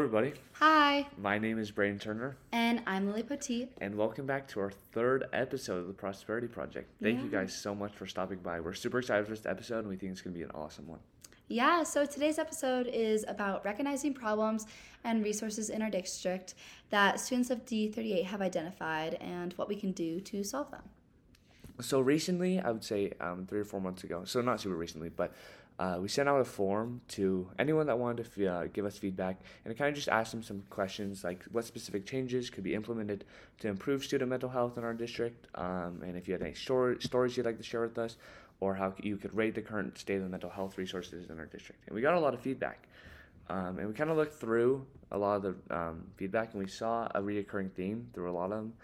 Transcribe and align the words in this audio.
everybody. 0.00 0.32
Hi, 0.54 1.06
My 1.18 1.36
name 1.36 1.58
is 1.58 1.70
Braden 1.70 1.98
Turner, 1.98 2.38
and 2.52 2.80
I'm 2.86 3.06
Lily 3.06 3.22
Petit. 3.22 3.68
and 3.82 3.94
welcome 3.94 4.24
back 4.24 4.48
to 4.48 4.60
our 4.60 4.70
third 4.70 5.24
episode 5.34 5.76
of 5.76 5.88
the 5.88 5.92
Prosperity 5.92 6.46
Project. 6.46 6.88
Thank 7.02 7.22
you 7.22 7.28
guys 7.28 7.52
so 7.52 7.74
much 7.74 7.92
for 7.92 8.06
stopping 8.06 8.38
by. 8.38 8.60
We're 8.60 8.72
super 8.72 9.00
excited 9.00 9.26
for 9.26 9.32
this 9.32 9.44
episode, 9.44 9.80
and 9.80 9.88
we 9.88 9.96
think 9.96 10.12
it's 10.12 10.22
going 10.22 10.32
to 10.32 10.38
be 10.38 10.42
an 10.42 10.52
awesome 10.52 10.88
one. 10.88 11.00
Yeah, 11.48 11.82
so 11.82 12.06
today's 12.06 12.38
episode 12.38 12.86
is 12.86 13.26
about 13.28 13.62
recognizing 13.62 14.14
problems 14.14 14.66
and 15.04 15.22
resources 15.22 15.68
in 15.68 15.82
our 15.82 15.90
district 15.90 16.54
that 16.88 17.20
students 17.20 17.50
of 17.50 17.66
D38 17.66 18.24
have 18.24 18.40
identified 18.40 19.18
and 19.20 19.52
what 19.54 19.68
we 19.68 19.76
can 19.76 19.92
do 19.92 20.18
to 20.20 20.42
solve 20.42 20.70
them. 20.70 20.84
So 21.82 22.00
recently, 22.00 22.58
I 22.58 22.70
would 22.70 22.84
say 22.84 23.12
um, 23.20 23.46
three 23.46 23.60
or 23.60 23.64
four 23.64 23.82
months 23.82 24.02
ago, 24.04 24.22
so 24.24 24.40
not 24.40 24.62
super 24.62 24.76
recently, 24.76 25.10
but 25.10 25.34
uh, 25.80 25.96
we 25.98 26.08
sent 26.08 26.28
out 26.28 26.38
a 26.38 26.44
form 26.44 27.00
to 27.08 27.48
anyone 27.58 27.86
that 27.86 27.98
wanted 27.98 28.22
to 28.22 28.46
f- 28.46 28.48
uh, 28.48 28.66
give 28.66 28.84
us 28.84 28.98
feedback, 28.98 29.40
and 29.64 29.76
kind 29.78 29.88
of 29.88 29.94
just 29.94 30.10
asked 30.10 30.30
them 30.30 30.42
some 30.42 30.62
questions 30.68 31.24
like 31.24 31.42
what 31.44 31.64
specific 31.64 32.04
changes 32.04 32.50
could 32.50 32.62
be 32.62 32.74
implemented 32.74 33.24
to 33.58 33.66
improve 33.66 34.04
student 34.04 34.28
mental 34.28 34.50
health 34.50 34.76
in 34.76 34.84
our 34.84 34.92
district, 34.92 35.46
um, 35.54 36.02
and 36.06 36.18
if 36.18 36.28
you 36.28 36.34
had 36.34 36.42
any 36.42 36.52
stor- 36.52 37.00
stories 37.00 37.34
you'd 37.34 37.46
like 37.46 37.56
to 37.56 37.62
share 37.62 37.80
with 37.80 37.96
us, 37.96 38.18
or 38.60 38.74
how 38.74 38.92
you 39.02 39.16
could 39.16 39.34
rate 39.34 39.54
the 39.54 39.62
current 39.62 39.96
state 39.96 40.20
of 40.20 40.28
mental 40.28 40.50
health 40.50 40.76
resources 40.76 41.30
in 41.30 41.38
our 41.38 41.46
district. 41.46 41.80
And 41.86 41.94
we 41.94 42.02
got 42.02 42.12
a 42.12 42.20
lot 42.20 42.34
of 42.34 42.40
feedback. 42.40 42.86
Um, 43.48 43.78
and 43.78 43.88
we 43.88 43.94
kind 43.94 44.10
of 44.10 44.18
looked 44.18 44.34
through 44.34 44.86
a 45.10 45.18
lot 45.18 45.36
of 45.36 45.42
the 45.42 45.76
um, 45.76 46.04
feedback, 46.16 46.52
and 46.52 46.62
we 46.62 46.68
saw 46.68 47.06
a 47.14 47.22
reoccurring 47.22 47.72
theme 47.72 48.06
through 48.12 48.30
a 48.30 48.34
lot 48.34 48.52
of 48.52 48.58
them 48.58 48.74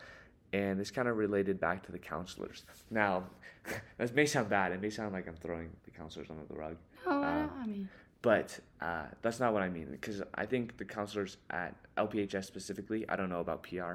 and 0.52 0.78
this 0.78 0.90
kind 0.90 1.08
of 1.08 1.16
related 1.16 1.60
back 1.60 1.84
to 1.84 1.92
the 1.92 1.98
counselors. 1.98 2.64
Now, 2.90 3.24
this 3.98 4.12
may 4.12 4.26
sound 4.26 4.48
bad. 4.48 4.72
It 4.72 4.80
may 4.80 4.90
sound 4.90 5.12
like 5.12 5.28
I'm 5.28 5.36
throwing 5.36 5.70
the 5.84 5.90
counselors 5.90 6.28
under 6.30 6.44
the 6.44 6.54
rug, 6.54 6.76
Oh, 7.06 7.22
I, 7.22 7.26
Uh, 7.44 7.48
I 7.62 7.66
mean, 7.66 7.88
but 8.22 8.58
uh, 8.80 9.04
that's 9.22 9.38
not 9.40 9.52
what 9.52 9.62
I 9.62 9.68
mean. 9.68 9.88
Because 9.90 10.22
I 10.34 10.46
think 10.46 10.76
the 10.76 10.84
counselors 10.84 11.36
at 11.50 11.74
LPHS 11.96 12.44
specifically, 12.44 13.08
I 13.08 13.16
don't 13.16 13.28
know 13.28 13.40
about 13.40 13.62
PR, 13.62 13.94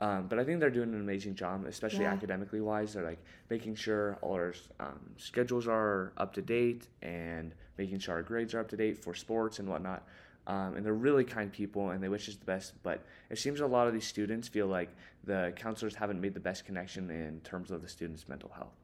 um, 0.00 0.26
but 0.28 0.38
I 0.38 0.44
think 0.44 0.60
they're 0.60 0.70
doing 0.70 0.92
an 0.94 1.00
amazing 1.00 1.34
job, 1.34 1.64
especially 1.66 2.04
Yeah. 2.04 2.12
academically 2.12 2.60
wise. 2.60 2.92
They're 2.94 3.04
like 3.04 3.22
making 3.48 3.74
sure 3.76 4.18
all 4.22 4.34
our 4.34 4.54
um, 4.80 4.98
schedules 5.16 5.66
are 5.68 6.12
up 6.16 6.32
to 6.34 6.42
date 6.42 6.88
and 7.02 7.54
making 7.78 7.98
sure 8.00 8.14
our 8.16 8.22
grades 8.22 8.54
are 8.54 8.60
up 8.60 8.68
to 8.68 8.76
date 8.76 9.02
for 9.02 9.14
sports 9.14 9.58
and 9.58 9.68
whatnot. 9.68 10.06
Um, 10.46 10.74
and 10.74 10.84
they're 10.84 10.94
really 10.94 11.24
kind 11.24 11.52
people 11.52 11.90
and 11.90 12.02
they 12.02 12.08
wish 12.08 12.28
us 12.28 12.34
the 12.34 12.44
best. 12.46 12.72
But 12.82 13.04
it 13.30 13.38
seems 13.38 13.60
a 13.60 13.66
lot 13.66 13.86
of 13.86 13.92
these 13.92 14.06
students 14.06 14.48
feel 14.48 14.66
like 14.66 14.88
the 15.24 15.52
counselors 15.54 15.94
haven't 15.94 16.20
made 16.20 16.34
the 16.34 16.40
best 16.40 16.64
connection 16.64 17.10
in 17.10 17.40
terms 17.42 17.70
of 17.70 17.82
the 17.82 17.88
students' 17.88 18.26
mental 18.28 18.50
health. 18.50 18.74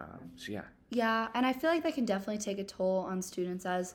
Um, 0.00 0.30
so 0.36 0.52
yeah, 0.52 0.62
yeah, 0.90 1.28
and 1.34 1.46
I 1.46 1.52
feel 1.52 1.70
like 1.70 1.82
that 1.84 1.94
can 1.94 2.04
definitely 2.04 2.38
take 2.38 2.58
a 2.58 2.64
toll 2.64 3.06
on 3.08 3.22
students 3.22 3.64
as 3.64 3.94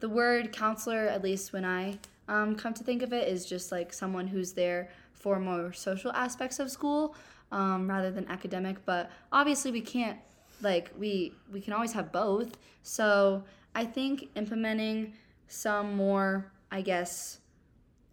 the 0.00 0.08
word 0.08 0.52
counselor, 0.52 1.06
at 1.06 1.22
least 1.22 1.52
when 1.52 1.64
I 1.64 1.98
um, 2.28 2.54
come 2.54 2.74
to 2.74 2.84
think 2.84 3.02
of 3.02 3.12
it, 3.12 3.28
is 3.28 3.46
just 3.46 3.72
like 3.72 3.92
someone 3.92 4.26
who's 4.26 4.52
there 4.52 4.90
for 5.12 5.38
more 5.38 5.72
social 5.72 6.12
aspects 6.12 6.58
of 6.58 6.70
school 6.70 7.14
um, 7.50 7.88
rather 7.88 8.10
than 8.10 8.28
academic. 8.28 8.84
But 8.84 9.10
obviously, 9.32 9.70
we 9.70 9.80
can't 9.80 10.18
like 10.60 10.90
we 10.98 11.32
we 11.50 11.62
can 11.62 11.72
always 11.72 11.92
have 11.92 12.12
both. 12.12 12.58
So 12.82 13.44
I 13.74 13.86
think 13.86 14.28
implementing 14.36 15.14
some 15.48 15.96
more, 15.96 16.52
I 16.70 16.82
guess, 16.82 17.38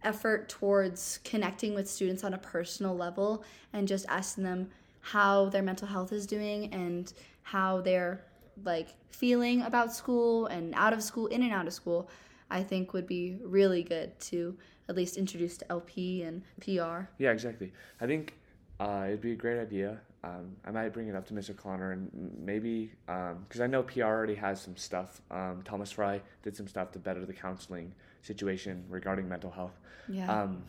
effort 0.04 0.48
towards 0.50 1.20
connecting 1.24 1.74
with 1.74 1.90
students 1.90 2.24
on 2.24 2.34
a 2.34 2.38
personal 2.38 2.96
level 2.96 3.44
and 3.74 3.88
just 3.88 4.06
asking 4.08 4.46
them 4.46 4.70
how 5.02 5.50
their 5.50 5.64
mental 5.64 5.88
health 5.88 6.12
is 6.12 6.26
doing 6.26 6.74
and 6.74 7.14
how 7.44 7.82
they're 7.82 8.24
like 8.64 8.90
feeling 9.10 9.62
about 9.64 9.94
school 9.94 10.46
and 10.48 10.74
out 10.76 10.94
of 10.94 11.02
school 11.04 11.28
in 11.28 11.42
and 11.44 11.52
out 11.52 11.68
of 11.68 11.74
school 11.74 12.10
i 12.50 12.62
think 12.62 12.94
would 12.94 13.08
be 13.08 13.38
really 13.44 13.82
good 13.84 14.18
to 14.20 14.56
at 14.90 14.96
least 14.96 15.18
introduce 15.18 15.58
to 15.58 15.66
lp 15.72 16.24
and 16.24 16.44
pr 16.60 17.08
Yeah, 17.18 17.32
exactly. 17.32 17.72
I 18.00 18.06
think 18.06 18.34
uh, 18.80 19.06
it'd 19.08 19.22
be 19.22 19.32
a 19.32 19.36
great 19.36 19.60
idea. 19.60 20.00
Um, 20.24 20.56
I 20.66 20.72
might 20.72 20.90
bring 20.90 21.08
it 21.08 21.16
up 21.16 21.26
to 21.28 21.34
Mr. 21.34 21.52
O'Connor 21.52 21.92
and 21.92 22.10
maybe 22.38 22.92
because 23.06 23.62
I 23.62 23.68
know 23.68 23.84
PR 23.84 24.04
already 24.04 24.36
has 24.36 24.60
some 24.62 24.76
stuff. 24.76 25.22
Um, 25.32 25.62
Thomas 25.64 25.92
Fry 25.92 26.22
did 26.44 26.56
some 26.56 26.68
stuff 26.68 26.92
to 26.94 27.00
better 27.00 27.26
the 27.26 27.34
counseling 27.34 27.94
situation 28.22 28.84
regarding 28.90 29.30
mental 29.30 29.52
health. 29.52 29.80
yeah 30.10 30.42
Um, 30.42 30.64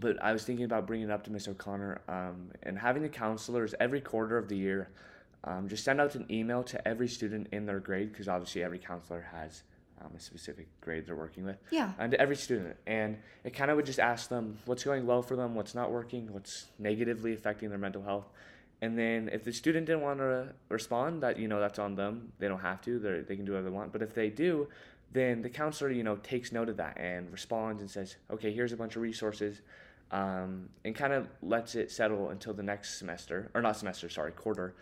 but 0.00 0.22
I 0.22 0.32
was 0.32 0.44
thinking 0.44 0.64
about 0.64 0.86
bringing 0.86 1.08
it 1.08 1.12
up 1.12 1.24
to 1.24 1.32
Miss 1.32 1.48
O'Connor 1.48 2.00
um, 2.08 2.50
and 2.62 2.78
having 2.78 3.02
the 3.02 3.08
counselors 3.08 3.74
every 3.80 4.00
quarter 4.00 4.36
of 4.38 4.48
the 4.48 4.56
year 4.56 4.88
um, 5.44 5.68
just 5.68 5.84
send 5.84 6.00
out 6.00 6.14
an 6.14 6.26
email 6.30 6.62
to 6.64 6.88
every 6.88 7.08
student 7.08 7.48
in 7.52 7.66
their 7.66 7.80
grade 7.80 8.12
because 8.12 8.28
obviously 8.28 8.62
every 8.62 8.78
counselor 8.78 9.26
has 9.32 9.62
um, 10.00 10.12
a 10.16 10.20
specific 10.20 10.68
grade 10.80 11.06
they're 11.06 11.16
working 11.16 11.44
with 11.44 11.56
yeah 11.70 11.92
and 11.98 12.12
to 12.12 12.20
every 12.20 12.36
student. 12.36 12.76
And 12.86 13.18
it 13.44 13.50
kind 13.54 13.70
of 13.70 13.76
would 13.76 13.86
just 13.86 14.00
ask 14.00 14.28
them 14.28 14.58
what's 14.66 14.84
going 14.84 15.06
well 15.06 15.22
for 15.22 15.36
them, 15.36 15.54
what's 15.54 15.74
not 15.74 15.90
working, 15.90 16.32
what's 16.32 16.66
negatively 16.78 17.34
affecting 17.34 17.68
their 17.70 17.78
mental 17.78 18.02
health. 18.02 18.28
And 18.80 18.98
then 18.98 19.30
if 19.32 19.44
the 19.44 19.52
student 19.52 19.86
didn't 19.86 20.02
want 20.02 20.18
to 20.18 20.48
respond, 20.68 21.22
that 21.22 21.38
you 21.38 21.46
know 21.46 21.60
that's 21.60 21.78
on 21.78 21.94
them. 21.94 22.32
They 22.38 22.48
don't 22.48 22.60
have 22.60 22.80
to. 22.82 22.98
They 22.98 23.20
they 23.20 23.36
can 23.36 23.44
do 23.44 23.52
whatever 23.52 23.70
they 23.70 23.74
want. 23.74 23.92
But 23.92 24.02
if 24.02 24.12
they 24.14 24.28
do, 24.28 24.68
then 25.12 25.42
the 25.42 25.50
counselor 25.50 25.90
you 25.90 26.02
know 26.02 26.16
takes 26.16 26.52
note 26.52 26.68
of 26.68 26.76
that 26.78 26.98
and 26.98 27.30
responds 27.30 27.82
and 27.82 27.90
says, 27.90 28.16
okay, 28.30 28.52
here's 28.52 28.72
a 28.72 28.76
bunch 28.76 28.96
of 28.96 29.02
resources, 29.02 29.60
um, 30.10 30.68
and 30.84 30.94
kind 30.94 31.12
of 31.12 31.28
lets 31.42 31.74
it 31.74 31.90
settle 31.90 32.30
until 32.30 32.54
the 32.54 32.62
next 32.62 32.98
semester 32.98 33.50
or 33.54 33.62
not 33.62 33.76
semester, 33.76 34.08
sorry, 34.08 34.32
quarter 34.32 34.74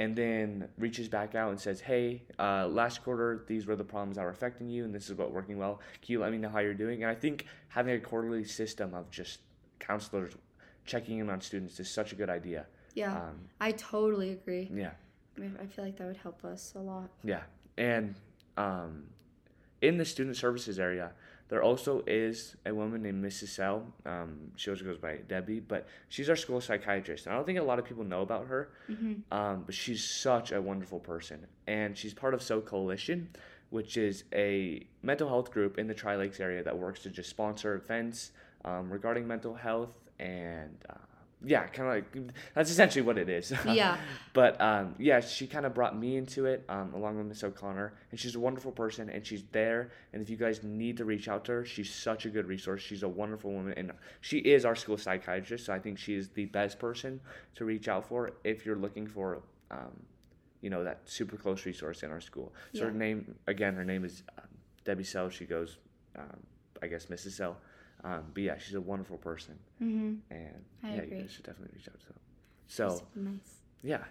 and 0.00 0.16
then 0.16 0.66
reaches 0.78 1.10
back 1.10 1.34
out 1.34 1.50
and 1.50 1.60
says, 1.60 1.78
"Hey, 1.78 2.22
uh, 2.38 2.66
last 2.66 3.04
quarter 3.04 3.44
these 3.46 3.66
were 3.66 3.76
the 3.76 3.84
problems 3.84 4.16
that 4.16 4.22
were 4.22 4.30
affecting 4.30 4.66
you, 4.66 4.84
and 4.84 4.94
this 4.94 5.10
is 5.10 5.16
what 5.16 5.30
working 5.30 5.58
well. 5.58 5.80
Can 6.00 6.12
you 6.12 6.20
let 6.20 6.32
me 6.32 6.38
know 6.38 6.48
how 6.48 6.60
you're 6.60 6.72
doing?" 6.72 7.02
And 7.02 7.10
I 7.10 7.14
think 7.14 7.44
having 7.68 7.94
a 7.94 8.00
quarterly 8.00 8.44
system 8.44 8.94
of 8.94 9.10
just 9.10 9.40
counselors 9.78 10.32
checking 10.86 11.18
in 11.18 11.28
on 11.28 11.42
students 11.42 11.78
is 11.80 11.90
such 11.90 12.12
a 12.12 12.16
good 12.16 12.30
idea. 12.30 12.66
yeah 12.94 13.14
Um, 13.14 13.36
i 13.60 13.70
totally 13.72 14.32
agree 14.32 14.68
yeah, 14.74 14.92
I 15.36 15.40
mean, 15.40 15.56
I 15.62 15.66
feel 15.66 15.84
like 15.84 15.96
that 15.98 16.06
would 16.06 16.16
help 16.16 16.44
us 16.44 16.72
a 16.74 16.80
lot 16.80 17.10
yeah, 17.22 17.42
and 17.76 18.14
um, 18.56 19.04
in 19.82 19.96
the 19.98 20.04
student 20.04 20.36
services 20.36 20.78
area, 20.78 21.12
there 21.48 21.62
also 21.62 22.04
is 22.06 22.56
a 22.64 22.72
woman 22.72 23.02
named 23.02 23.24
Mrs. 23.24 23.48
Sell. 23.48 23.84
Um, 24.06 24.52
she 24.56 24.70
also 24.70 24.84
goes 24.84 24.98
by 24.98 25.16
Debbie, 25.28 25.58
but 25.60 25.88
she's 26.08 26.30
our 26.30 26.36
school 26.36 26.60
psychiatrist. 26.60 27.26
And 27.26 27.32
I 27.32 27.36
don't 27.36 27.44
think 27.44 27.58
a 27.58 27.62
lot 27.62 27.78
of 27.80 27.84
people 27.84 28.04
know 28.04 28.22
about 28.22 28.46
her. 28.46 28.70
hmm 28.86 29.14
Um, 29.32 29.64
but 29.66 29.74
she's 29.74 30.04
such 30.04 30.52
a 30.52 30.62
wonderful 30.62 31.00
person, 31.00 31.46
and 31.66 31.96
she's 31.98 32.14
part 32.14 32.34
of 32.34 32.42
So 32.42 32.60
Coalition, 32.60 33.28
which 33.70 33.96
is 33.96 34.24
a 34.32 34.86
mental 35.02 35.28
health 35.28 35.50
group 35.50 35.78
in 35.78 35.86
the 35.88 35.94
Tri 35.94 36.16
Lakes 36.16 36.38
area 36.40 36.62
that 36.62 36.76
works 36.78 37.02
to 37.02 37.10
just 37.10 37.28
sponsor 37.30 37.74
events 37.74 38.30
um, 38.64 38.90
regarding 38.92 39.26
mental 39.26 39.54
health 39.54 39.94
and. 40.18 40.76
Uh, 40.88 40.94
yeah, 41.44 41.66
kind 41.68 41.88
of 41.88 41.94
like 41.94 42.34
that's 42.54 42.70
essentially 42.70 43.02
what 43.02 43.16
it 43.16 43.28
is. 43.28 43.52
Yeah. 43.66 43.96
but 44.32 44.60
um, 44.60 44.94
yeah, 44.98 45.20
she 45.20 45.46
kind 45.46 45.64
of 45.64 45.74
brought 45.74 45.96
me 45.96 46.16
into 46.16 46.46
it 46.46 46.64
um, 46.68 46.92
along 46.94 47.16
with 47.16 47.26
Miss 47.26 47.42
O'Connor, 47.44 47.94
and 48.10 48.20
she's 48.20 48.34
a 48.34 48.40
wonderful 48.40 48.72
person, 48.72 49.08
and 49.08 49.24
she's 49.26 49.42
there. 49.52 49.90
And 50.12 50.20
if 50.22 50.28
you 50.28 50.36
guys 50.36 50.62
need 50.62 50.96
to 50.98 51.04
reach 51.04 51.28
out 51.28 51.44
to 51.46 51.52
her, 51.52 51.64
she's 51.64 51.92
such 51.92 52.26
a 52.26 52.28
good 52.28 52.46
resource. 52.46 52.82
She's 52.82 53.02
a 53.02 53.08
wonderful 53.08 53.52
woman, 53.52 53.74
and 53.76 53.92
she 54.20 54.38
is 54.38 54.64
our 54.64 54.76
school 54.76 54.98
psychiatrist. 54.98 55.66
So 55.66 55.72
I 55.72 55.78
think 55.78 55.98
she 55.98 56.14
is 56.14 56.28
the 56.28 56.46
best 56.46 56.78
person 56.78 57.20
to 57.54 57.64
reach 57.64 57.88
out 57.88 58.06
for 58.06 58.32
if 58.44 58.66
you're 58.66 58.76
looking 58.76 59.06
for, 59.06 59.42
um, 59.70 59.92
you 60.60 60.68
know, 60.68 60.84
that 60.84 61.00
super 61.04 61.36
close 61.36 61.64
resource 61.64 62.02
in 62.02 62.10
our 62.10 62.20
school. 62.20 62.52
So 62.74 62.84
her 62.84 62.90
name 62.90 63.34
again, 63.46 63.74
her 63.76 63.84
name 63.84 64.04
is 64.04 64.22
um, 64.38 64.44
Debbie 64.84 65.04
Sell. 65.04 65.30
She 65.30 65.46
goes, 65.46 65.78
um, 66.18 66.40
I 66.82 66.86
guess 66.86 67.06
Mrs. 67.06 67.32
Sell. 67.32 67.56
Um, 68.04 68.24
but 68.32 68.42
yeah, 68.42 68.58
she's 68.58 68.74
a 68.74 68.80
wonderful 68.80 69.18
person, 69.18 69.58
hmm 69.78 70.14
and 70.30 70.64
I 70.82 70.94
yeah, 70.94 71.02
agree. 71.02 71.16
you 71.16 71.22
guys 71.22 71.32
should 71.32 71.44
definitely 71.44 71.74
reach 71.76 71.88
out 71.88 72.00
to 72.00 72.06
them. 72.06 72.18
So. 72.66 73.02
nice 73.14 73.60
Yeah. 73.82 74.04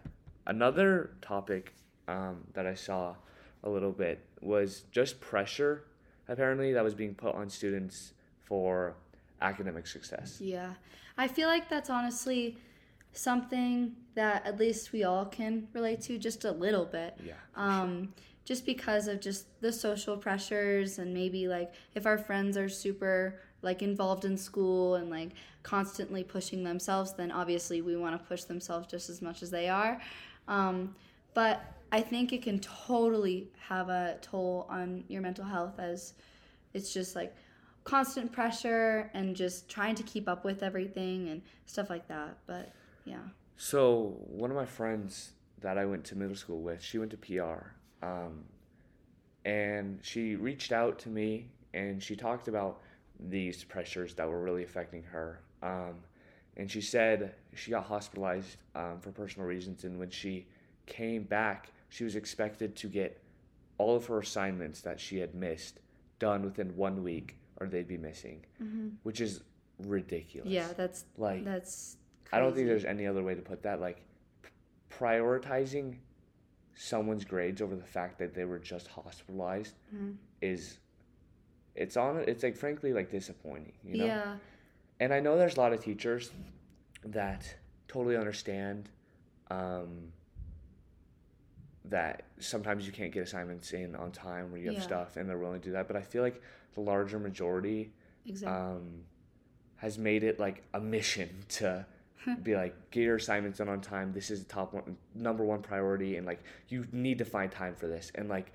Another 0.45 1.11
topic 1.21 1.73
um, 2.07 2.37
that 2.53 2.65
I 2.65 2.73
saw 2.73 3.15
a 3.63 3.69
little 3.69 3.91
bit 3.91 4.19
was 4.41 4.83
just 4.91 5.19
pressure, 5.19 5.83
apparently, 6.27 6.73
that 6.73 6.83
was 6.83 6.95
being 6.95 7.13
put 7.13 7.35
on 7.35 7.49
students 7.49 8.13
for 8.41 8.95
academic 9.41 9.85
success. 9.85 10.39
Yeah. 10.41 10.73
I 11.17 11.27
feel 11.27 11.47
like 11.47 11.69
that's 11.69 11.89
honestly 11.89 12.57
something 13.13 13.95
that 14.15 14.45
at 14.45 14.57
least 14.57 14.91
we 14.91 15.03
all 15.03 15.25
can 15.25 15.67
relate 15.73 16.01
to 16.01 16.17
just 16.17 16.45
a 16.45 16.51
little 16.51 16.85
bit. 16.85 17.17
Yeah. 17.23 17.33
Um, 17.55 18.13
just 18.45 18.65
because 18.65 19.07
of 19.07 19.21
just 19.21 19.45
the 19.61 19.71
social 19.71 20.17
pressures 20.17 20.97
and 20.97 21.13
maybe 21.13 21.47
like 21.47 21.71
if 21.93 22.07
our 22.07 22.17
friends 22.17 22.57
are 22.57 22.69
super 22.69 23.39
like 23.61 23.81
involved 23.81 24.25
in 24.25 24.37
school 24.37 24.95
and 24.95 25.09
like 25.09 25.31
constantly 25.63 26.23
pushing 26.23 26.63
themselves, 26.63 27.13
then 27.13 27.31
obviously 27.31 27.81
we 27.81 27.95
want 27.95 28.19
to 28.19 28.27
push 28.27 28.43
themselves 28.43 28.87
just 28.87 29.09
as 29.09 29.21
much 29.21 29.43
as 29.43 29.51
they 29.51 29.69
are. 29.69 30.01
Um, 30.47 30.95
but 31.33 31.61
I 31.91 32.01
think 32.01 32.33
it 32.33 32.41
can 32.41 32.59
totally 32.59 33.49
have 33.67 33.89
a 33.89 34.17
toll 34.21 34.67
on 34.69 35.03
your 35.07 35.21
mental 35.21 35.45
health 35.45 35.79
as 35.79 36.13
it's 36.73 36.93
just 36.93 37.15
like 37.15 37.35
constant 37.83 38.31
pressure 38.31 39.09
and 39.13 39.35
just 39.35 39.69
trying 39.69 39.95
to 39.95 40.03
keep 40.03 40.27
up 40.27 40.45
with 40.45 40.63
everything 40.63 41.29
and 41.29 41.41
stuff 41.65 41.89
like 41.89 42.07
that. 42.07 42.37
But 42.45 42.71
yeah. 43.05 43.17
So, 43.57 44.15
one 44.27 44.51
of 44.51 44.55
my 44.55 44.65
friends 44.65 45.31
that 45.61 45.77
I 45.77 45.85
went 45.85 46.05
to 46.05 46.15
middle 46.15 46.35
school 46.35 46.61
with, 46.61 46.81
she 46.81 46.97
went 46.97 47.11
to 47.11 47.17
PR. 47.17 47.71
Um, 48.05 48.45
and 49.45 49.99
she 50.01 50.35
reached 50.35 50.71
out 50.71 50.99
to 50.99 51.09
me 51.09 51.47
and 51.73 52.01
she 52.01 52.15
talked 52.15 52.47
about 52.47 52.81
these 53.19 53.63
pressures 53.63 54.13
that 54.15 54.27
were 54.29 54.41
really 54.41 54.63
affecting 54.63 55.03
her. 55.03 55.41
Um, 55.61 55.95
and 56.57 56.69
she 56.69 56.81
said 56.81 57.35
she 57.53 57.71
got 57.71 57.85
hospitalized 57.85 58.57
um, 58.75 58.99
for 59.01 59.11
personal 59.11 59.47
reasons, 59.47 59.83
and 59.83 59.97
when 59.99 60.09
she 60.09 60.45
came 60.85 61.23
back, 61.23 61.71
she 61.89 62.03
was 62.03 62.15
expected 62.15 62.75
to 62.77 62.87
get 62.87 63.21
all 63.77 63.95
of 63.95 64.05
her 64.07 64.19
assignments 64.19 64.81
that 64.81 64.99
she 64.99 65.17
had 65.19 65.33
missed 65.35 65.79
done 66.19 66.43
within 66.43 66.75
one 66.75 67.03
week, 67.03 67.35
or 67.59 67.67
they'd 67.67 67.87
be 67.87 67.97
missing, 67.97 68.43
Mm-hmm. 68.61 68.89
which 69.03 69.21
is 69.21 69.41
ridiculous. 69.85 70.49
Yeah, 70.49 70.67
that's 70.75 71.05
like 71.17 71.43
that's. 71.45 71.97
I 72.31 72.39
don't 72.39 72.53
think 72.53 72.67
there's 72.67 72.85
any 72.85 73.07
other 73.07 73.23
way 73.23 73.35
to 73.35 73.41
put 73.41 73.63
that. 73.63 73.79
Like 73.79 74.01
p- 74.43 74.49
prioritizing 74.93 75.95
someone's 76.75 77.25
grades 77.25 77.61
over 77.61 77.75
the 77.75 77.85
fact 77.85 78.19
that 78.19 78.33
they 78.33 78.45
were 78.45 78.59
just 78.59 78.87
hospitalized 78.87 79.75
Mhm. 79.95 80.15
is 80.41 80.77
it's 81.75 81.95
on 81.97 82.17
it's 82.27 82.43
like 82.43 82.55
frankly 82.57 82.93
like 82.93 83.09
disappointing 83.11 83.73
you 83.83 83.95
know 83.97 84.05
Yeah. 84.07 84.33
and 84.99 85.13
i 85.13 85.19
know 85.19 85.37
there's 85.37 85.55
a 85.57 85.59
lot 85.59 85.71
of 85.73 85.81
teachers 85.83 86.31
that 87.05 87.55
totally 87.87 88.17
understand 88.17 88.89
um, 89.51 90.11
that 91.85 92.23
sometimes 92.39 92.85
you 92.85 92.91
can't 92.91 93.11
get 93.11 93.23
assignments 93.23 93.71
in 93.71 93.95
on 93.95 94.11
time 94.11 94.53
or 94.53 94.57
you 94.57 94.67
have 94.67 94.75
Yeah. 94.75 94.81
stuff 94.81 95.17
and 95.17 95.27
they're 95.29 95.37
willing 95.37 95.61
to 95.61 95.65
do 95.67 95.71
that 95.73 95.87
but 95.87 95.95
i 95.95 96.01
feel 96.01 96.21
like 96.21 96.41
the 96.73 96.81
larger 96.81 97.19
majority 97.19 97.91
Exactly. 98.25 98.53
um, 98.55 99.03
has 99.77 99.97
made 99.97 100.23
it 100.23 100.39
like 100.39 100.63
a 100.73 100.79
mission 100.79 101.29
to 101.49 101.85
be 102.43 102.53
like 102.55 102.75
get 102.91 103.01
your 103.03 103.15
assignments 103.15 103.59
done 103.59 103.69
on 103.69 103.79
time 103.81 104.11
this 104.11 104.29
is 104.29 104.43
the 104.43 104.49
top 104.49 104.73
one 104.73 104.97
number 105.15 105.43
one 105.43 105.61
priority 105.61 106.17
and 106.17 106.27
like 106.27 106.43
you 106.67 106.85
need 106.91 107.17
to 107.17 107.25
find 107.25 107.49
time 107.51 107.73
for 107.73 107.87
this 107.87 108.11
and 108.15 108.27
like 108.29 108.51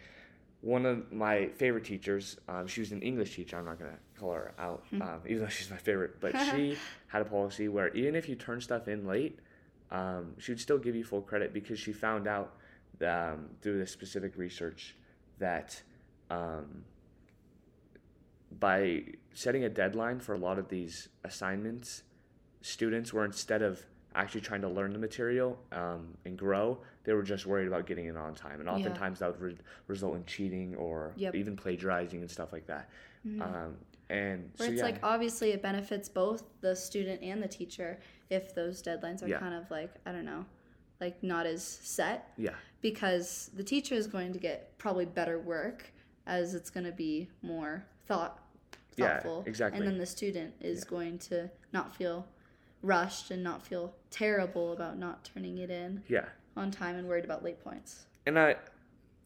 one 0.65 0.87
of 0.87 1.13
my 1.13 1.49
favorite 1.49 1.85
teachers 1.85 2.39
um, 2.49 2.67
she 2.67 2.81
was 2.81 2.91
an 2.91 3.03
english 3.03 3.37
teacher 3.37 3.59
i'm 3.59 3.67
not 3.67 3.79
going 3.79 3.91
to 3.91 3.99
call 4.19 4.33
her 4.33 4.55
out 4.59 4.83
um, 5.01 5.21
even 5.29 5.43
though 5.43 5.49
she's 5.49 5.71
my 5.71 5.77
favorite 5.77 6.21
but 6.21 6.33
she 6.51 6.77
had 7.09 7.21
a 7.21 7.25
policy 7.25 7.69
where 7.69 7.89
even 7.95 8.15
if 8.15 8.29
you 8.29 8.35
turn 8.35 8.61
stuff 8.61 8.89
in 8.89 9.07
late 9.07 9.39
um, 9.91 10.35
she 10.39 10.51
would 10.51 10.61
still 10.61 10.79
give 10.79 10.97
you 10.97 11.05
full 11.05 11.21
credit 11.21 11.53
because 11.53 11.79
she 11.79 11.93
found 11.93 12.27
out 12.27 12.55
um, 13.07 13.51
through 13.61 13.79
this 13.79 13.93
specific 13.93 14.37
research 14.37 14.97
that 15.39 15.83
um, 16.31 16.85
by 18.59 19.03
setting 19.33 19.65
a 19.65 19.69
deadline 19.69 20.21
for 20.21 20.35
a 20.35 20.39
lot 20.39 20.59
of 20.59 20.69
these 20.69 21.09
assignments, 21.25 22.03
students 22.61 23.13
were 23.13 23.25
instead 23.25 23.63
of 23.63 23.85
actually 24.15 24.41
trying 24.41 24.61
to 24.63 24.69
learn 24.69 24.93
the 24.93 24.99
material 24.99 25.59
um, 25.73 26.17
and 26.25 26.39
grow, 26.39 26.79
they 27.05 27.13
were 27.13 27.23
just 27.23 27.47
worried 27.47 27.69
about 27.69 27.87
getting 27.87 28.07
it 28.07 28.17
on 28.17 28.35
time. 28.35 28.61
And 28.61 28.65
Yeah. 28.67 28.75
oftentimes 28.75 29.19
that 29.21 29.31
would 29.33 29.41
re- 29.41 29.57
result 29.87 30.17
in 30.17 30.25
cheating 30.25 30.75
or 30.77 31.13
Yep. 31.17 31.35
even 31.35 31.57
plagiarizing 31.57 32.21
and 32.21 32.31
stuff 32.31 32.53
like 32.53 32.67
that. 32.67 32.89
Um, 33.41 33.79
and 34.11 34.51
Where 34.57 34.67
so, 34.69 34.73
it's 34.73 34.79
yeah, 34.79 34.83
like 34.85 34.99
obviously 35.03 35.53
it 35.53 35.63
benefits 35.63 36.09
both 36.11 36.45
the 36.61 36.75
student 36.77 37.23
and 37.23 37.43
the 37.43 37.49
teacher 37.49 37.99
if 38.29 38.55
those 38.55 38.83
deadlines 38.83 39.23
are 39.23 39.29
Yeah. 39.29 39.39
kind 39.39 39.55
of 39.55 39.71
like 39.71 39.95
I 40.05 40.13
don't 40.13 40.25
know, 40.27 40.45
like 41.01 41.23
not 41.23 41.47
as 41.47 41.63
set 41.63 42.31
yeah, 42.37 42.55
because 42.83 43.51
the 43.55 43.65
teacher 43.65 43.95
is 43.95 44.07
going 44.07 44.33
to 44.35 44.39
get 44.39 44.77
probably 44.79 45.07
better 45.07 45.39
work 45.39 45.91
as 46.27 46.55
it's 46.55 46.69
going 46.71 46.85
to 46.85 46.93
be 46.93 47.29
more 47.43 47.85
thought 48.07 48.43
Yeah, 48.97 49.15
thoughtful 49.15 49.45
exactly. 49.47 49.79
and 49.79 49.87
then 49.89 49.99
the 49.99 50.07
student 50.07 50.55
is 50.61 50.81
Yeah. 50.85 50.91
going 50.91 51.19
to 51.21 51.51
not 51.73 51.95
feel 51.97 52.27
rushed 52.83 53.31
and 53.31 53.43
not 53.43 53.63
feel 53.67 53.95
terrible 54.11 54.73
about 54.73 54.99
not 54.99 55.25
turning 55.25 55.57
it 55.59 55.71
in 55.71 56.03
yeah. 56.09 56.29
On 56.57 56.71
time 56.71 56.97
and 56.97 57.09
worried 57.09 57.25
about 57.25 57.45
late 57.45 57.63
points. 57.63 58.07
and 58.27 58.39
I 58.39 58.57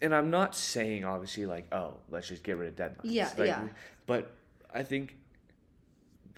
and 0.00 0.14
I'm 0.14 0.30
not 0.30 0.54
saying 0.54 1.04
obviously 1.04 1.46
like 1.46 1.72
oh 1.72 1.94
let's 2.10 2.28
just 2.28 2.42
get 2.42 2.56
rid 2.56 2.68
of 2.68 2.76
deadlines. 2.76 3.00
Yeah, 3.04 3.30
Like, 3.36 3.48
yeah. 3.48 3.68
But 4.06 4.32
I 4.72 4.82
think 4.82 5.16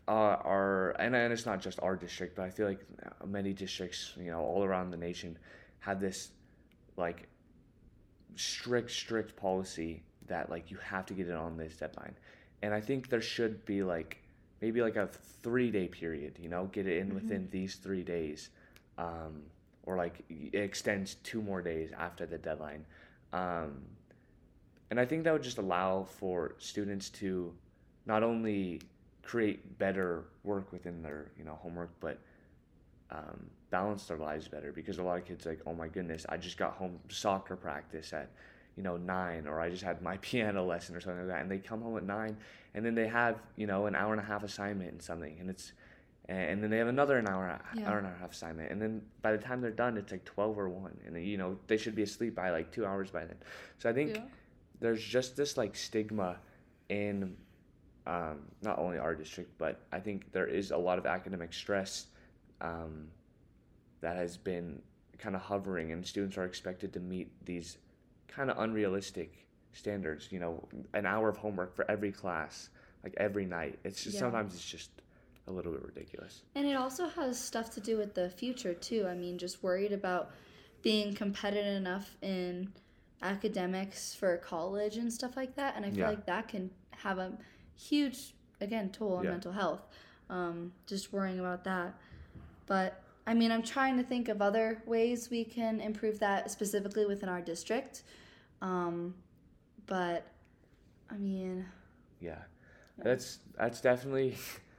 uh, 0.09 0.37
our 0.45 0.91
and, 0.99 1.15
and 1.15 1.33
it's 1.33 1.47
not 1.47 1.61
just 1.61 1.79
our 1.83 1.97
district, 1.97 2.37
but 2.37 2.45
I 2.45 2.51
feel 2.51 2.67
like 2.67 2.81
many 3.27 3.53
districts 3.53 4.13
you 4.17 4.31
know 4.31 4.41
all 4.41 4.65
around 4.65 4.91
the 4.91 4.97
nation 4.97 5.39
have 5.81 6.01
this 6.01 6.31
like 6.97 7.29
strict 8.37 8.91
strict 8.91 9.37
policy 9.37 10.03
that 10.27 10.51
like 10.51 10.71
you 10.71 10.79
have 10.79 11.07
to 11.07 11.15
get 11.15 11.29
it 11.29 11.35
on 11.35 11.57
this 11.57 11.77
deadline, 11.77 12.17
and 12.63 12.75
I 12.75 12.81
think 12.81 13.09
there 13.09 13.21
should 13.21 13.65
be 13.65 13.83
like 13.83 14.23
maybe 14.61 14.83
like 14.83 14.97
a 14.97 15.09
three 15.43 15.71
day 15.71 15.89
period. 15.89 16.39
You 16.41 16.49
know, 16.49 16.67
get 16.73 16.87
it 16.87 16.99
in 16.99 17.15
within 17.15 17.49
these 17.51 17.77
three 17.77 18.03
days. 18.03 18.51
Um, 18.99 19.43
or 19.85 19.97
like 19.97 20.25
it 20.29 20.59
extends 20.59 21.15
two 21.17 21.43
more 21.43 21.63
days 21.63 21.91
after 21.97 22.27
the 22.27 22.39
deadline. 22.39 22.85
Um, 23.33 23.83
and 24.91 24.99
I 24.99 25.05
think 25.07 25.25
that 25.25 25.33
would 25.33 25.43
just 25.43 25.59
allow 25.59 26.05
for 26.05 26.57
students 26.59 27.11
to 27.11 27.55
not 28.07 28.23
only 28.23 28.81
create 29.23 29.79
better 29.79 30.25
work 30.43 30.73
within 30.73 31.03
their 31.03 31.31
you 31.39 31.45
know 31.45 31.59
homework, 31.63 31.91
but 32.01 32.19
um, 33.11 33.47
balance 33.71 34.07
their 34.07 34.19
lives 34.19 34.49
better 34.49 34.73
because 34.73 34.99
a 34.99 35.03
lot 35.03 35.19
of 35.19 35.25
kids 35.25 35.47
like, 35.47 35.61
oh 35.67 35.75
my 35.75 35.89
goodness, 35.89 36.27
I 36.29 36.37
just 36.37 36.57
got 36.57 36.75
home 36.75 36.99
soccer 37.09 37.57
practice 37.57 38.13
at 38.13 38.31
you 38.77 38.83
know 38.83 38.97
nine, 38.97 39.47
or 39.47 39.61
I 39.61 39.71
just 39.71 39.83
had 39.83 40.03
my 40.03 40.17
piano 40.23 40.65
lesson 40.65 40.97
or 40.97 41.01
something 41.01 41.21
like 41.21 41.29
that, 41.29 41.43
and 41.43 41.51
they 41.51 41.59
come 41.59 41.83
home 41.83 41.97
at 41.97 42.05
nine, 42.05 42.37
and 42.75 42.85
then 42.85 42.95
they 42.95 43.09
have 43.09 43.41
you 43.57 43.67
know 43.67 43.87
an 43.87 43.95
hour 43.95 44.13
and 44.13 44.21
a 44.21 44.25
half 44.25 44.43
assignment 44.43 44.91
and 44.93 45.03
something, 45.03 45.39
and 45.39 45.49
it's 45.49 45.73
and 46.35 46.63
then 46.63 46.71
they 46.71 46.79
have 46.79 46.89
another 46.89 47.19
an 47.19 47.27
hour, 47.29 47.61
Yeah. 47.77 47.91
hour 47.91 47.99
and 47.99 48.07
a 48.07 48.15
half 48.21 48.33
assignment, 48.33 48.71
and 48.71 48.81
then 48.81 49.03
by 49.23 49.33
the 49.33 49.39
time 49.39 49.61
they're 49.61 49.71
done, 49.71 49.97
it's 49.97 50.13
like 50.13 50.25
twelve 50.25 50.59
or 50.59 50.69
one, 50.69 50.97
and 51.05 51.15
then, 51.17 51.25
you 51.25 51.37
know 51.37 51.59
they 51.67 51.77
should 51.77 51.95
be 51.95 52.03
asleep 52.03 52.35
by 52.35 52.51
like 52.51 52.71
two 52.71 52.87
hours 52.87 53.11
by 53.11 53.25
then. 53.25 53.37
So 53.79 53.91
I 53.91 53.93
think 53.93 54.13
there's 54.81 55.03
just 55.03 55.37
this 55.37 55.57
like 55.57 55.75
stigma 55.77 56.39
in 56.89 57.37
um, 58.07 58.39
not 58.63 58.79
only 58.79 58.99
our 58.99 59.15
district, 59.15 59.57
but 59.59 59.81
I 59.93 60.01
think 60.01 60.33
there 60.33 60.47
is 60.47 60.71
a 60.71 60.77
lot 60.77 60.99
of 60.99 61.07
academic 61.07 61.53
stress 61.53 62.07
um, 62.61 63.09
that 64.01 64.17
has 64.17 64.37
been 64.37 64.81
kind 65.19 65.35
of 65.35 65.43
hovering, 65.43 65.93
and 65.93 66.07
students 66.07 66.39
are 66.39 66.45
expected 66.45 66.93
to 66.95 67.01
meet 67.01 67.31
these 67.45 67.79
kind 68.29 68.51
of 68.51 68.59
unrealistic 68.59 69.47
standards. 69.73 70.31
You 70.31 70.41
know, 70.41 70.69
an 70.95 71.07
hour 71.07 71.29
of 71.29 71.37
homework 71.37 71.75
for 71.75 71.91
every 71.91 72.13
class, 72.13 72.71
like 73.05 73.15
every 73.17 73.47
night. 73.47 73.79
It's 73.85 74.03
just 74.05 74.15
Yeah. 74.15 74.21
sometimes 74.21 74.55
it's 74.55 74.65
just 74.65 74.91
a 75.51 75.53
little 75.53 75.73
bit 75.73 75.83
ridiculous. 75.83 76.43
And 76.55 76.67
it 76.67 76.75
also 76.75 77.09
has 77.09 77.39
stuff 77.39 77.71
to 77.75 77.81
do 77.81 77.99
with 77.99 78.15
the 78.15 78.31
future 78.31 78.73
too. 78.73 79.07
I 79.07 79.15
mean, 79.15 79.37
just 79.37 79.63
worried 79.63 79.93
about 79.93 80.31
being 80.83 81.15
competitive 81.15 81.77
enough 81.77 82.17
in 82.23 82.73
academics 83.23 84.15
for 84.15 84.37
college 84.39 84.97
and 84.97 85.13
stuff 85.13 85.37
like 85.37 85.55
that. 85.57 85.77
And 85.77 85.85
I 85.85 85.91
feel 85.91 86.01
Yeah. 86.01 86.09
like 86.11 86.27
that 86.27 86.49
can 86.49 86.71
have 86.93 87.19
a 87.19 87.37
huge, 87.77 88.35
again, 88.61 88.91
toll 88.91 89.17
on 89.17 89.25
Yeah. 89.25 89.31
mental 89.33 89.53
health. 89.53 89.83
Um, 90.31 90.73
just 90.87 91.13
worrying 91.13 91.41
about 91.41 91.65
that. 91.65 91.95
But 92.67 93.03
I 93.27 93.35
mean, 93.35 93.53
I'm 93.53 93.63
trying 93.63 93.97
to 93.99 94.03
think 94.03 94.29
of 94.29 94.41
other 94.41 94.83
ways 94.87 95.29
we 95.31 95.45
can 95.45 95.81
improve 95.81 96.19
that 96.21 96.51
specifically 96.51 97.05
within 97.05 97.29
our 97.29 97.41
district. 97.43 98.05
Um, 98.63 99.15
but 99.87 100.27
I 101.11 101.17
mean, 101.17 101.67
Yeah, 102.21 102.43
that's 102.99 103.41
that's 103.57 103.81
definitely 103.81 104.37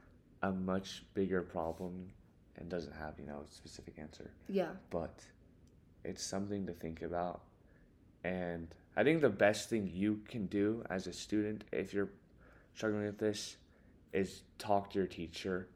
a 0.42 0.52
much 0.52 1.04
bigger 1.14 1.42
problem, 1.42 2.08
and 2.56 2.68
doesn't 2.68 2.94
have 2.94 3.14
you 3.18 3.26
know 3.26 3.44
a 3.48 3.52
specific 3.52 3.94
answer. 3.98 4.30
yeah, 4.48 4.70
but 4.90 5.22
it's 6.04 6.22
something 6.22 6.66
to 6.66 6.72
think 6.72 7.02
about. 7.02 7.42
And 8.24 8.68
I 8.96 9.04
think 9.04 9.20
the 9.20 9.30
best 9.30 9.68
thing 9.70 9.90
you 9.92 10.20
can 10.28 10.46
do 10.46 10.84
as 10.90 11.06
a 11.06 11.12
student, 11.12 11.64
if 11.72 11.92
you're 11.92 12.10
struggling 12.74 13.04
with 13.06 13.18
this, 13.18 13.56
is 14.12 14.42
talk 14.58 14.90
to 14.90 14.98
your 14.98 15.08
teacher. 15.08 15.68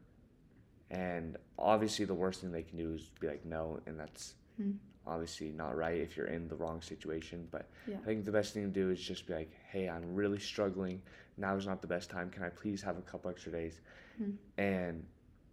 And 0.89 1.35
obviously, 1.59 2.05
the 2.05 2.13
worst 2.13 2.41
thing 2.41 2.51
they 2.51 2.63
can 2.63 2.77
do 2.77 2.93
is 2.93 3.11
be 3.19 3.27
like, 3.27 3.45
no, 3.45 3.79
and 3.85 3.99
that's 3.99 4.35
Hmm. 4.57 4.71
obviously 5.05 5.51
not 5.51 5.77
right 5.77 6.01
if 6.01 6.17
you're 6.17 6.27
in 6.27 6.49
the 6.49 6.55
wrong 6.55 6.81
situation. 6.81 7.47
But 7.49 7.69
Yeah. 7.87 7.95
I 8.01 8.03
think 8.05 8.25
the 8.25 8.31
best 8.31 8.53
thing 8.53 8.63
to 8.63 8.69
do 8.69 8.89
is 8.89 8.99
just 9.01 9.25
be 9.25 9.33
like, 9.33 9.51
hey, 9.71 9.87
I'm 9.87 10.13
really 10.15 10.39
struggling. 10.39 11.01
Now 11.37 11.55
is 11.55 11.65
not 11.65 11.81
the 11.81 11.87
best 11.87 12.09
time. 12.09 12.29
Can 12.29 12.43
I 12.43 12.49
please 12.49 12.81
have 12.81 12.97
a 12.97 13.01
couple 13.01 13.29
extra 13.31 13.51
days? 13.53 13.79
Hmm. 14.17 14.31
And 14.57 15.05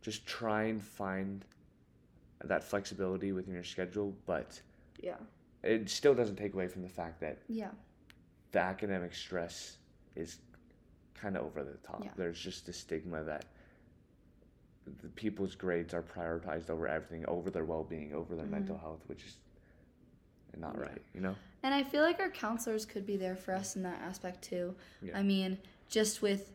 just 0.03 0.27
try 0.27 0.65
and 0.65 0.83
find 0.83 1.45
that 2.43 2.65
flexibility 2.65 3.31
within 3.33 3.55
your 3.55 3.63
schedule, 3.65 4.15
but 4.27 4.61
yeah, 5.01 5.17
it 5.63 5.89
still 5.89 6.15
doesn't 6.15 6.37
take 6.37 6.53
away 6.55 6.67
from 6.69 6.83
the 6.83 6.89
fact 6.89 7.21
that 7.21 7.39
yeah, 7.49 7.71
the 8.53 8.59
academic 8.59 9.15
stress 9.15 9.79
is 10.17 10.39
kind 11.15 11.37
of 11.37 11.45
over 11.45 11.63
the 11.63 11.79
top. 11.87 12.03
Yeah. 12.05 12.11
There's 12.17 12.39
just 12.39 12.69
a 12.69 12.73
stigma 12.73 13.23
that 13.25 13.47
the 15.03 15.09
people's 15.11 15.55
grades 15.55 15.95
are 15.95 16.03
prioritized 16.03 16.71
over 16.71 16.87
everything, 16.87 17.25
over 17.27 17.51
their 17.51 17.65
well-being, 17.65 18.13
over 18.15 18.37
their 18.37 18.47
Mhm. 18.47 18.51
mental 18.51 18.79
health, 18.79 19.01
which 19.07 19.25
is 19.25 19.37
not 20.57 20.79
right, 20.79 21.03
you 21.15 21.21
know? 21.21 21.35
And 21.63 21.75
I 21.75 21.83
feel 21.83 22.03
like 22.03 22.21
our 22.21 22.31
counselors 22.31 22.85
could 22.87 23.05
be 23.07 23.17
there 23.17 23.35
for 23.35 23.55
us 23.55 23.75
in 23.77 23.83
that 23.83 24.01
aspect 24.03 24.43
too. 24.43 24.77
Yeah. 25.03 25.19
I 25.19 25.23
mean, 25.23 25.59
just 25.89 26.23
with, 26.23 26.53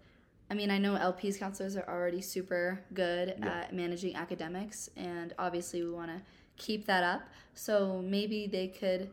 I 0.50 0.54
mean, 0.54 0.72
I 0.72 0.78
know 0.78 0.96
LP's 0.96 1.38
counselors 1.38 1.76
are 1.76 1.88
already 1.88 2.22
super 2.22 2.80
good 2.94 3.36
Yeah. 3.38 3.48
at 3.62 3.74
managing 3.74 4.16
academics, 4.16 4.90
and 4.96 5.34
obviously 5.38 5.84
we 5.84 5.92
want 5.92 6.12
to 6.12 6.22
keep 6.56 6.86
that 6.86 7.04
up. 7.04 7.24
So 7.56 8.02
maybe 8.02 8.48
they 8.48 8.68
could, 8.70 9.12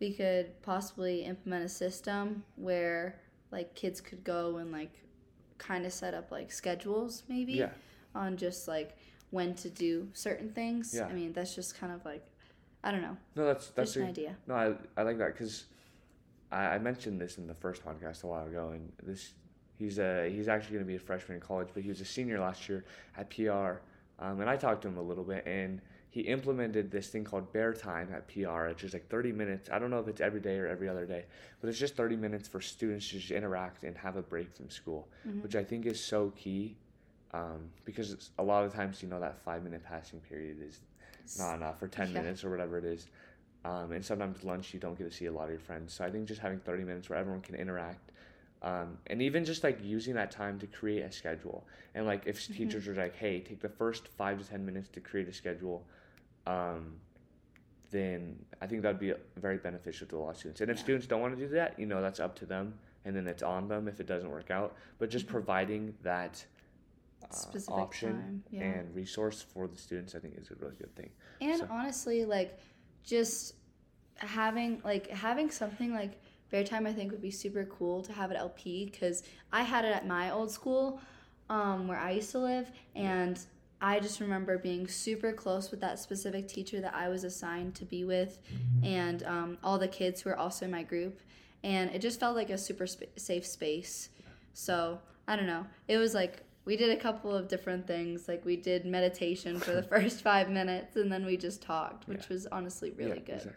we 0.00 0.12
could 0.12 0.60
possibly 0.62 1.24
implement 1.24 1.64
a 1.64 1.68
system 1.68 2.44
where 2.56 3.18
like 3.50 3.74
kids 3.74 4.00
could 4.00 4.22
go 4.24 4.58
and 4.58 4.70
like 4.70 4.92
kind 5.58 5.86
of 5.86 5.92
set 5.92 6.14
up 6.14 6.30
like 6.32 6.50
schedules 6.52 7.22
maybe 7.28 7.52
Yeah. 7.54 7.70
On 8.14 8.36
just 8.36 8.68
like 8.68 8.96
when 9.30 9.54
to 9.56 9.68
do 9.70 10.08
certain 10.12 10.50
things. 10.50 10.94
Yeah. 10.94 11.06
I 11.06 11.12
mean, 11.12 11.32
that's 11.32 11.54
just 11.54 11.78
kind 11.78 11.92
of 11.92 12.04
like, 12.04 12.24
I 12.82 12.90
don't 12.90 13.02
know, 13.02 13.16
No, 13.34 13.46
that's 13.46 13.68
that's 13.70 13.94
just 13.94 13.96
an 14.02 14.08
idea. 14.08 14.36
no. 14.46 14.54
I 14.54 14.74
I 14.96 15.02
like 15.02 15.18
that 15.18 15.32
because 15.32 15.64
I, 16.52 16.66
I 16.74 16.78
mentioned 16.78 17.20
this 17.20 17.38
in 17.38 17.46
the 17.46 17.54
first 17.54 17.84
podcast 17.84 18.24
a 18.24 18.26
while 18.26 18.46
ago, 18.46 18.70
and 18.70 18.92
this 19.02 19.32
he's 19.78 19.98
a 19.98 20.28
he's 20.30 20.48
actually 20.48 20.74
going 20.74 20.84
to 20.84 20.88
be 20.88 20.96
a 20.96 21.00
freshman 21.00 21.36
in 21.36 21.40
college, 21.40 21.68
but 21.74 21.82
he 21.82 21.88
was 21.88 22.00
a 22.00 22.04
senior 22.04 22.38
last 22.40 22.68
year 22.68 22.84
at 23.16 23.30
PR, 23.30 23.80
um, 24.18 24.40
and 24.40 24.48
I 24.50 24.56
talked 24.56 24.82
to 24.82 24.88
him 24.88 24.98
a 24.98 25.02
little 25.02 25.24
bit, 25.24 25.44
and 25.46 25.80
he 26.10 26.20
implemented 26.20 26.92
this 26.92 27.08
thing 27.08 27.24
called 27.24 27.52
Bear 27.52 27.72
Time 27.72 28.08
at 28.14 28.28
PR, 28.28 28.68
which 28.68 28.84
is 28.84 28.92
like 28.92 29.08
30 29.08 29.32
minutes. 29.32 29.68
I 29.72 29.80
don't 29.80 29.90
know 29.90 29.98
if 29.98 30.06
it's 30.06 30.20
every 30.20 30.38
day 30.40 30.58
or 30.58 30.68
every 30.68 30.88
other 30.88 31.06
day, 31.06 31.24
but 31.60 31.68
it's 31.68 31.78
just 31.78 31.96
30 31.96 32.14
minutes 32.16 32.46
for 32.46 32.60
students 32.60 33.08
to 33.08 33.18
just 33.18 33.32
interact 33.32 33.82
and 33.82 33.96
have 33.98 34.14
a 34.16 34.22
break 34.22 34.54
from 34.54 34.70
school, 34.70 35.08
Mhm. 35.26 35.42
which 35.42 35.56
I 35.56 35.64
think 35.64 35.86
is 35.86 35.98
so 35.98 36.30
key. 36.36 36.76
Um, 37.34 37.70
because 37.84 38.30
a 38.38 38.42
lot 38.44 38.64
of 38.64 38.72
times, 38.72 39.02
you 39.02 39.08
know, 39.08 39.18
that 39.18 39.42
five 39.44 39.64
minute 39.64 39.82
passing 39.82 40.20
period 40.20 40.58
is 40.62 40.78
not 41.36 41.56
enough 41.56 41.80
for 41.80 41.88
10 41.88 42.12
Yeah. 42.12 42.20
minutes 42.20 42.44
or 42.44 42.50
whatever 42.50 42.78
it 42.78 42.84
is. 42.84 43.08
Um, 43.64 43.90
and 43.90 44.04
sometimes 44.04 44.44
lunch, 44.44 44.72
you 44.72 44.78
don't 44.78 44.96
get 44.96 45.10
to 45.10 45.16
see 45.16 45.26
a 45.26 45.32
lot 45.32 45.44
of 45.44 45.50
your 45.50 45.58
friends. 45.58 45.92
So 45.94 46.04
I 46.04 46.10
think 46.10 46.28
just 46.28 46.40
having 46.40 46.60
30 46.60 46.84
minutes 46.84 47.10
where 47.10 47.18
everyone 47.18 47.40
can 47.40 47.56
interact. 47.56 48.12
Um, 48.62 48.98
and 49.08 49.20
even 49.20 49.44
just 49.44 49.64
like 49.64 49.82
using 49.82 50.14
that 50.14 50.30
time 50.30 50.60
to 50.60 50.66
create 50.68 51.02
a 51.02 51.10
schedule. 51.10 51.66
And 51.94 52.06
like 52.06 52.22
if 52.24 52.38
Mhm. 52.38 52.54
teachers 52.54 52.86
are 52.86 52.94
like, 52.94 53.16
hey, 53.16 53.40
take 53.40 53.60
the 53.60 53.68
first 53.68 54.06
five 54.06 54.38
to 54.40 54.48
10 54.48 54.64
minutes 54.64 54.88
to 54.90 55.00
create 55.00 55.26
a 55.28 55.32
schedule, 55.32 55.88
um, 56.46 57.00
then 57.90 58.44
I 58.60 58.66
think 58.68 58.82
that'd 58.82 59.00
be 59.00 59.12
very 59.36 59.58
beneficial 59.58 60.06
to 60.08 60.18
a 60.18 60.20
lot 60.20 60.30
of 60.30 60.36
students. 60.36 60.60
And 60.60 60.70
if 60.70 60.76
Yeah. 60.76 60.82
students 60.84 61.06
don't 61.08 61.20
want 61.20 61.36
to 61.36 61.40
do 61.44 61.48
that, 61.54 61.78
you 61.78 61.86
know, 61.86 62.00
that's 62.00 62.20
up 62.20 62.36
to 62.36 62.46
them. 62.46 62.78
And 63.04 63.14
then 63.16 63.26
it's 63.26 63.42
on 63.42 63.66
them 63.68 63.88
if 63.88 63.98
it 63.98 64.06
doesn't 64.06 64.30
work 64.30 64.50
out. 64.50 64.76
But 64.98 65.10
just 65.10 65.26
Mhm. 65.26 65.30
providing 65.30 65.94
that 66.02 66.46
uh, 67.30 67.34
Specific 67.34 67.74
option 67.74 68.12
time, 68.12 68.44
yeah. 68.50 68.62
and 68.62 68.94
resource 68.94 69.42
for 69.42 69.66
the 69.68 69.76
students, 69.76 70.14
I 70.14 70.18
think 70.18 70.34
is 70.38 70.50
a 70.50 70.54
really 70.56 70.76
good 70.76 70.94
thing. 70.96 71.10
And 71.40 71.58
So- 71.60 71.68
honestly, 71.70 72.24
like 72.24 72.58
just 73.02 73.54
having 74.16 74.80
like 74.84 75.08
having 75.08 75.50
something 75.50 75.92
like 75.92 76.20
Bear 76.50 76.64
Time, 76.64 76.86
I 76.86 76.92
think 76.92 77.10
would 77.10 77.22
be 77.22 77.30
super 77.30 77.64
cool 77.64 78.02
to 78.02 78.12
have 78.12 78.30
at 78.30 78.36
LP 78.36 78.84
because 78.86 79.22
I 79.52 79.62
had 79.62 79.84
it 79.84 79.94
at 79.94 80.06
my 80.06 80.30
old 80.30 80.50
school, 80.50 81.00
um, 81.50 81.88
where 81.88 81.98
I 81.98 82.12
used 82.12 82.30
to 82.32 82.38
live, 82.38 82.70
and 82.94 83.38
I 83.80 83.98
just 84.00 84.20
remember 84.20 84.56
being 84.56 84.86
super 84.86 85.32
close 85.32 85.70
with 85.70 85.80
that 85.80 85.98
specific 85.98 86.46
teacher 86.48 86.80
that 86.80 86.94
I 86.94 87.08
was 87.08 87.24
assigned 87.24 87.74
to 87.76 87.84
be 87.84 88.04
with, 88.04 88.38
and 88.82 89.22
um, 89.24 89.58
all 89.64 89.78
the 89.78 89.88
kids 89.88 90.20
who 90.22 90.30
were 90.30 90.36
also 90.38 90.64
in 90.64 90.70
my 90.70 90.82
group, 90.84 91.20
and 91.64 91.90
it 91.90 92.00
just 92.00 92.20
felt 92.20 92.36
like 92.36 92.50
a 92.50 92.58
super 92.58 92.86
sp- 92.86 93.10
safe 93.16 93.44
space. 93.44 94.10
So 94.52 95.00
I 95.26 95.34
don't 95.36 95.46
know. 95.46 95.66
It 95.88 95.96
was 95.98 96.14
like 96.14 96.44
we 96.64 96.76
did 96.76 96.90
a 96.90 96.96
couple 96.96 97.34
of 97.34 97.48
different 97.48 97.86
things. 97.86 98.26
Like 98.28 98.44
we 98.44 98.56
did 98.56 98.84
meditation 98.86 99.58
for 99.60 99.72
the 99.72 99.82
first 99.94 100.22
five 100.22 100.48
minutes, 100.50 100.96
and 100.96 101.10
then 101.12 101.24
we 101.26 101.36
just 101.36 101.62
talked, 101.62 102.08
which 102.08 102.22
Yeah. 102.22 102.26
was 102.34 102.46
honestly 102.46 102.90
really 102.92 103.10
Yeah, 103.20 103.24
good. 103.26 103.34
Exactly. 103.34 103.52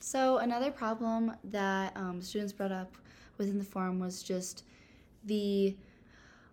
So 0.00 0.38
another 0.38 0.70
problem 0.70 1.32
that 1.44 1.96
um, 1.96 2.22
students 2.22 2.52
brought 2.52 2.72
up 2.72 2.96
within 3.38 3.58
the 3.58 3.64
forum 3.64 3.98
was 3.98 4.22
just 4.22 4.64
the 5.24 5.76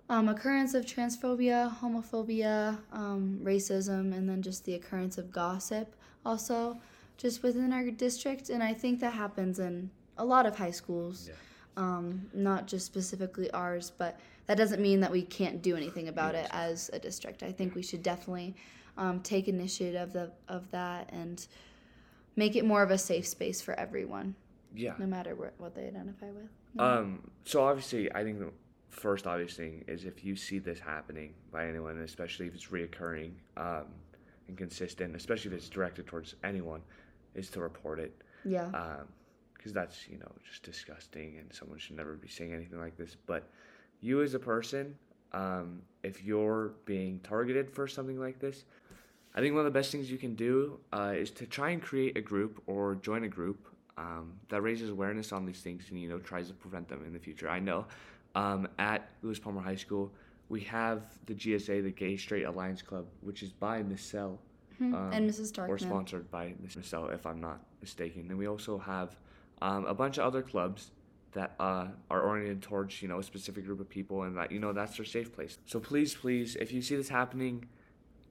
um, 0.09 0.27
occurrence 0.27 0.73
of 0.73 0.85
transphobia, 0.85 1.73
homophobia, 1.79 2.79
um, 2.91 3.39
racism, 3.43 4.13
and 4.13 4.27
then 4.27 4.41
just 4.41 4.65
the 4.65 4.73
occurrence 4.75 5.17
of 5.17 5.31
gossip 5.31 5.95
also 6.25 6.77
just 7.17 7.43
within 7.43 7.71
our 7.71 7.89
district. 7.91 8.49
And 8.49 8.63
I 8.63 8.73
think 8.73 8.99
that 9.01 9.13
happens 9.13 9.59
in 9.59 9.91
a 10.17 10.25
lot 10.25 10.45
of 10.45 10.57
high 10.57 10.71
schools, 10.71 11.27
Yeah. 11.29 11.35
um, 11.77 12.29
not 12.33 12.65
just 12.67 12.85
specifically 12.85 13.49
ours, 13.51 13.91
but 13.97 14.19
that 14.47 14.57
doesn't 14.57 14.81
mean 14.81 14.99
that 15.01 15.11
we 15.11 15.21
can't 15.21 15.61
do 15.61 15.75
anything 15.75 16.07
about 16.07 16.35
it 16.35 16.47
as 16.51 16.89
a 16.93 16.99
district. 16.99 17.43
I 17.43 17.51
think 17.51 17.75
we 17.75 17.81
should 17.83 18.03
definitely 18.03 18.55
um, 18.97 19.21
take 19.21 19.47
initiative 19.47 20.15
of, 20.15 20.31
of 20.47 20.69
that 20.71 21.09
and 21.13 21.45
make 22.35 22.55
it 22.55 22.65
more 22.65 22.83
of 22.83 22.91
a 22.91 22.97
safe 22.97 23.25
space 23.27 23.61
for 23.61 23.73
everyone, 23.79 24.35
Yeah. 24.75 24.93
no 24.99 25.05
matter 25.05 25.35
what, 25.35 25.53
what 25.57 25.75
they 25.75 25.87
identify 25.87 26.27
with. 26.27 26.49
Um. 26.79 27.31
So 27.45 27.63
obviously, 27.63 28.11
I 28.13 28.23
think 28.23 28.39
the 28.39 28.51
first 28.89 29.27
obvious 29.27 29.55
thing 29.55 29.83
is 29.87 30.05
if 30.05 30.23
you 30.23 30.35
see 30.35 30.59
this 30.59 30.79
happening 30.79 31.33
by 31.51 31.67
anyone, 31.67 31.99
especially 31.99 32.47
if 32.47 32.55
it's 32.55 32.67
reoccurring, 32.67 33.31
um, 33.57 33.85
and 34.47 34.57
consistent, 34.57 35.15
especially 35.15 35.51
if 35.51 35.57
it's 35.57 35.69
directed 35.69 36.05
towards 36.07 36.35
anyone, 36.43 36.81
is 37.35 37.49
to 37.51 37.59
report 37.61 37.99
it. 37.99 38.13
yeah. 38.43 38.65
Um, 38.73 39.07
because 39.55 39.71
that's 39.71 40.09
you 40.09 40.17
know 40.17 40.29
just 40.45 40.61
disgusting, 40.63 41.37
and 41.39 41.53
someone 41.53 41.77
should 41.79 41.95
never 41.95 42.15
be 42.15 42.27
saying 42.27 42.53
anything 42.53 42.79
like 42.79 42.97
this. 42.97 43.15
But 43.25 43.47
you 44.03 44.21
as 44.21 44.33
a 44.33 44.39
person, 44.39 44.95
um, 45.31 45.81
if 46.03 46.23
you're 46.23 46.73
being 46.85 47.19
targeted 47.21 47.71
for 47.71 47.87
something 47.87 48.19
like 48.19 48.37
this, 48.39 48.65
I 49.33 49.39
think 49.39 49.53
one 49.55 49.65
of 49.65 49.73
the 49.73 49.79
best 49.79 49.91
things 49.91 50.11
you 50.11 50.17
can 50.17 50.35
do 50.35 50.77
uh, 50.91 51.13
is 51.15 51.31
to 51.31 51.47
try 51.47 51.69
and 51.69 51.81
create 51.81 52.17
a 52.17 52.21
group 52.21 52.61
or 52.67 52.95
join 52.95 53.23
a 53.23 53.27
group 53.27 53.67
um, 53.97 54.33
that 54.49 54.61
raises 54.61 54.89
awareness 54.89 55.31
on 55.31 55.45
these 55.45 55.61
things 55.61 55.85
and 55.89 55.99
you 55.99 56.09
know 56.09 56.19
tries 56.19 56.47
to 56.49 56.53
prevent 56.53 56.87
them 56.89 57.03
in 57.05 57.13
the 57.13 57.19
future. 57.19 57.49
I 57.49 57.59
know 57.59 57.85
um, 58.35 58.67
at 58.77 59.09
Lewis 59.21 59.39
Palmer 59.39 59.61
High 59.61 59.75
School 59.77 60.11
we 60.49 60.61
have 60.61 61.03
the 61.25 61.33
GSA, 61.33 61.83
the 61.83 61.91
Gay 61.91 62.17
Straight 62.17 62.43
Alliance 62.43 62.81
Club, 62.81 63.05
which 63.21 63.41
is 63.41 63.51
by 63.53 63.81
Miss 63.81 64.01
Sell 64.03 64.39
Mhm. 64.81 64.93
um, 64.93 65.13
and 65.13 65.29
Mrs. 65.29 65.51
Darkman, 65.53 65.69
or 65.69 65.77
sponsored 65.77 66.29
by 66.29 66.53
Miss 66.61 66.75
Sell, 66.85 67.07
if 67.09 67.25
I'm 67.25 67.39
not 67.39 67.59
mistaken. 67.79 68.25
And 68.29 68.37
we 68.37 68.47
also 68.47 68.77
have 68.79 69.15
um, 69.61 69.85
a 69.85 69.93
bunch 69.93 70.17
of 70.17 70.25
other 70.25 70.41
clubs 70.41 70.91
that 71.33 71.55
uh, 71.59 71.87
are 72.09 72.21
oriented 72.21 72.61
towards 72.61 73.01
you 73.01 73.07
know 73.07 73.19
a 73.19 73.23
specific 73.23 73.65
group 73.65 73.79
of 73.79 73.89
people, 73.89 74.23
and 74.23 74.37
that 74.37 74.51
you 74.51 74.59
know 74.59 74.73
that's 74.73 74.97
their 74.97 75.05
safe 75.05 75.33
place. 75.33 75.57
So 75.65 75.79
please, 75.79 76.13
please, 76.15 76.55
if 76.55 76.71
you 76.71 76.81
see 76.81 76.95
this 76.95 77.09
happening, 77.09 77.65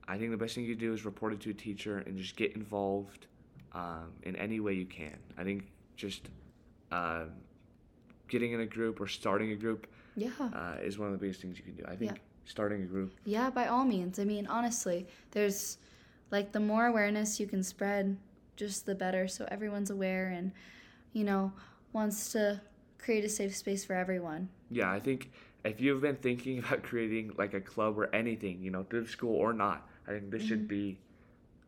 I 0.09 0.19
think 0.19 0.31
the 0.31 0.37
best 0.37 0.55
thing 0.55 0.65
you 0.65 0.75
do 0.75 0.93
is 0.93 1.05
report 1.05 1.33
it 1.33 1.41
to 1.41 1.51
a 1.51 1.55
teacher 1.55 1.99
and 1.99 2.17
just 2.17 2.37
get 2.37 2.55
involved 2.55 3.27
um, 3.73 4.13
in 4.23 4.37
any 4.37 4.61
way 4.61 4.75
you 4.75 4.87
can. 4.87 5.17
I 5.37 5.45
think 5.45 5.65
just 5.97 6.29
uh, 6.91 7.25
getting 8.29 8.53
in 8.53 8.61
a 8.61 8.67
group 8.67 9.01
or 9.01 9.07
starting 9.07 9.51
a 9.53 9.57
group 9.57 9.87
Yeah. 10.17 10.31
uh, 10.41 10.77
is 10.83 10.99
one 10.99 11.09
of 11.09 11.13
the 11.13 11.19
biggest 11.19 11.41
things 11.41 11.59
you 11.59 11.65
can 11.65 11.75
do. 11.75 11.85
I 11.87 11.97
think 11.97 12.13
Yeah. 12.13 12.19
starting 12.45 12.83
a 12.83 12.87
group. 12.87 13.15
Yeah, 13.25 13.51
by 13.51 13.67
all 13.67 13.85
means. 13.85 14.19
I 14.19 14.25
mean, 14.25 14.47
honestly, 14.47 15.07
there's 15.33 15.79
like 16.31 16.53
the 16.53 16.61
more 16.61 16.87
awareness 16.87 17.39
you 17.39 17.47
can 17.47 17.63
spread, 17.63 18.17
just 18.57 18.87
the 18.87 18.95
better. 18.95 19.29
So 19.29 19.47
everyone's 19.51 19.91
aware 19.91 20.29
and, 20.29 20.53
you 21.13 21.25
know, 21.25 21.53
wants 21.93 22.33
to 22.33 22.61
create 23.03 23.25
a 23.25 23.29
safe 23.29 23.55
space 23.55 23.85
for 23.85 23.95
everyone. 23.95 24.49
Yeah, 24.71 24.91
I 24.91 25.01
think 25.01 25.31
if 25.65 25.81
you've 25.81 26.01
been 26.01 26.17
thinking 26.17 26.59
about 26.65 26.83
creating 26.83 27.33
like 27.37 27.55
a 27.55 27.61
club 27.61 27.99
or 27.99 28.15
anything, 28.15 28.63
you 28.63 28.71
know, 28.71 28.85
through 28.89 29.07
school 29.07 29.37
or 29.37 29.53
not, 29.53 29.89
I 30.07 30.13
think 30.13 30.31
this 30.31 30.43
should 30.43 30.67
be 30.67 30.99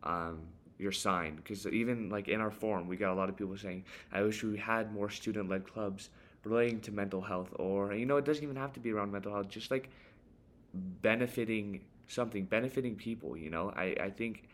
um, 0.03 0.41
your 0.79 0.93
sign. 0.93 1.37
Because 1.37 1.67
even 1.67 2.09
like 2.09 2.29
in 2.29 2.41
our 2.41 2.51
forum, 2.51 2.89
we 2.89 2.97
got 2.97 3.13
a 3.13 3.15
lot 3.15 3.29
of 3.29 3.37
people 3.37 3.57
saying, 3.57 3.85
"I 4.13 4.23
wish 4.23 4.43
we 4.43 4.57
had 4.57 4.93
more 4.93 5.11
student-led 5.11 5.71
clubs 5.73 6.11
relating 6.45 6.81
to 6.83 6.93
mental 6.93 7.21
health," 7.21 7.51
or 7.57 7.95
you 7.95 8.07
know, 8.07 8.17
it 8.17 8.25
doesn't 8.25 8.43
even 8.43 8.57
have 8.57 8.73
to 8.75 8.81
be 8.81 8.93
around 8.93 9.13
mental 9.13 9.33
health, 9.33 9.49
just 9.49 9.71
like 9.71 9.89
benefiting 10.75 11.81
something, 12.09 12.45
benefiting 12.45 12.97
people. 12.97 13.37
You 13.37 13.51
know, 13.51 13.73
I 13.77 13.97
I 14.01 14.11
think 14.11 14.49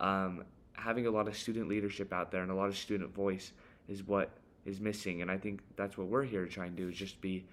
um, 0.00 0.44
having 0.72 1.06
a 1.06 1.10
lot 1.10 1.28
of 1.28 1.36
student 1.36 1.68
leadership 1.68 2.12
out 2.12 2.30
there 2.32 2.42
and 2.42 2.50
a 2.50 2.54
lot 2.54 2.68
of 2.68 2.76
student 2.76 3.14
voice 3.14 3.52
is 3.88 4.02
what 4.06 4.30
is 4.64 4.80
missing, 4.80 5.22
and 5.22 5.30
I 5.30 5.38
think 5.38 5.60
that's 5.76 5.98
what 5.98 6.06
we're 6.06 6.24
here 6.24 6.44
to 6.44 6.50
try 6.50 6.66
and 6.66 6.76
do 6.76 6.88
is 6.88 6.96
just 6.96 7.20
be 7.20 7.44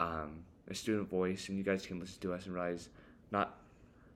um, 0.00 0.44
a 0.68 0.74
student 0.74 1.08
voice, 1.08 1.48
and 1.48 1.56
you 1.58 1.64
guys 1.64 1.86
can 1.86 2.00
listen 2.00 2.20
to 2.22 2.32
us 2.32 2.46
and 2.46 2.54
realize 2.54 2.88
not 3.30 3.58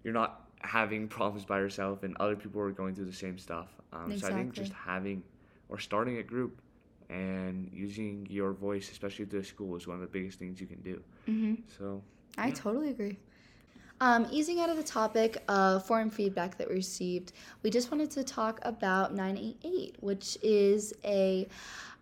you're 0.03 0.15
not 0.15 0.49
having 0.61 1.09
problems 1.19 1.45
by 1.45 1.59
yourself, 1.59 2.03
and 2.03 2.17
other 2.19 2.37
people 2.37 2.61
are 2.61 2.71
going 2.71 2.95
through 2.95 3.07
the 3.07 3.13
same 3.13 3.39
stuff. 3.39 3.69
Um, 3.93 4.17
So 4.19 4.29
I 4.29 4.33
think 4.33 4.53
just 4.53 4.73
having 4.73 5.23
or 5.69 5.79
starting 5.79 6.19
a 6.19 6.23
group 6.23 6.61
and 7.09 7.71
using 7.73 8.27
your 8.31 8.53
voice, 8.53 8.91
especially 8.91 9.25
through 9.25 9.45
school, 9.45 9.77
is 9.77 9.87
one 9.87 9.97
of 9.97 10.01
the 10.01 10.07
biggest 10.07 10.39
things 10.39 10.61
you 10.61 10.67
can 10.67 10.81
do. 10.81 11.03
Mm-hmm. 11.29 11.55
So 11.79 12.03
I 12.39 12.51
totally 12.51 12.91
agree. 12.91 13.19
Um, 14.03 14.27
easing 14.31 14.61
out 14.61 14.71
of 14.71 14.79
the 14.79 14.83
topic 14.83 15.43
of 15.49 15.85
forum 15.85 16.09
feedback 16.09 16.57
that 16.57 16.69
we 16.69 16.77
received, 16.77 17.33
we 17.63 17.69
just 17.69 17.91
wanted 17.93 18.11
to 18.13 18.25
talk 18.25 18.59
about 18.63 19.15
988, 19.15 19.97
which 20.01 20.39
is 20.43 20.95
a 21.05 21.47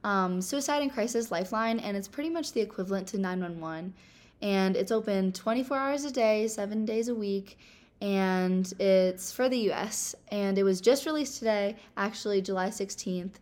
um, 0.05 0.41
suicide 0.41 0.83
and 0.83 0.93
crisis 0.93 1.31
lifeline, 1.31 1.79
and 1.81 1.97
it's 1.97 2.09
pretty 2.09 2.31
much 2.31 2.53
the 2.53 2.61
equivalent 2.61 3.07
to 3.09 3.19
911. 3.19 3.95
And 4.41 4.77
it's 4.77 4.93
open 4.93 5.33
24 5.33 5.77
hours 5.77 6.05
a 6.05 6.11
day, 6.11 6.47
seven 6.47 6.85
days 6.85 7.09
a 7.09 7.15
week, 7.15 7.59
and 8.01 8.73
it's 8.79 9.33
for 9.33 9.49
the 9.49 9.71
US. 9.73 10.15
And 10.29 10.59
it 10.59 10.63
was 10.63 10.81
just 10.81 11.07
released 11.07 11.39
today, 11.39 11.77
actually, 11.97 12.41
July 12.41 12.69
16th. 12.69 13.35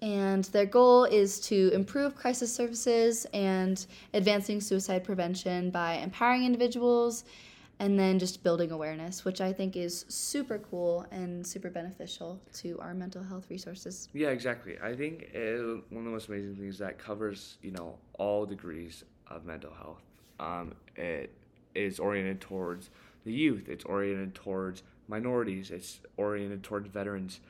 And 0.00 0.42
their 0.46 0.66
goal 0.66 1.04
is 1.04 1.38
to 1.42 1.70
improve 1.72 2.16
crisis 2.16 2.52
services 2.52 3.24
and 3.32 3.86
advancing 4.12 4.60
suicide 4.60 5.04
prevention 5.04 5.70
by 5.70 5.94
empowering 5.94 6.44
individuals 6.44 7.24
and 7.82 7.98
then 7.98 8.16
just 8.16 8.44
building 8.44 8.70
awareness, 8.70 9.24
which 9.24 9.40
I 9.40 9.52
think 9.52 9.76
is 9.76 10.04
super 10.08 10.58
cool 10.58 11.04
and 11.10 11.44
super 11.44 11.68
beneficial 11.68 12.40
to 12.58 12.78
our 12.78 12.94
mental 12.94 13.24
health 13.24 13.46
resources. 13.50 14.08
yeah, 14.12 14.28
exactly. 14.28 14.76
I 14.80 14.94
think 14.94 15.32
uh, 15.34 15.82
one 15.90 15.98
of 15.98 16.04
the 16.04 16.10
most 16.10 16.28
amazing 16.28 16.54
things 16.54 16.78
that 16.78 16.96
covers 17.00 17.58
you 17.60 17.72
know 17.72 17.98
all 18.20 18.46
degrees 18.46 19.02
of 19.26 19.44
mental 19.44 19.72
health. 19.74 20.02
Um, 20.38 20.74
it 20.94 21.34
is 21.74 21.98
oriented 21.98 22.40
towards 22.40 22.90
the 23.24 23.32
youth. 23.32 23.68
It's 23.68 23.84
oriented 23.84 24.36
towards 24.36 24.84
minorities. 25.08 25.72
It's 25.72 25.98
oriented 26.16 26.62
towards 26.62 26.86
veterans. 26.88 27.40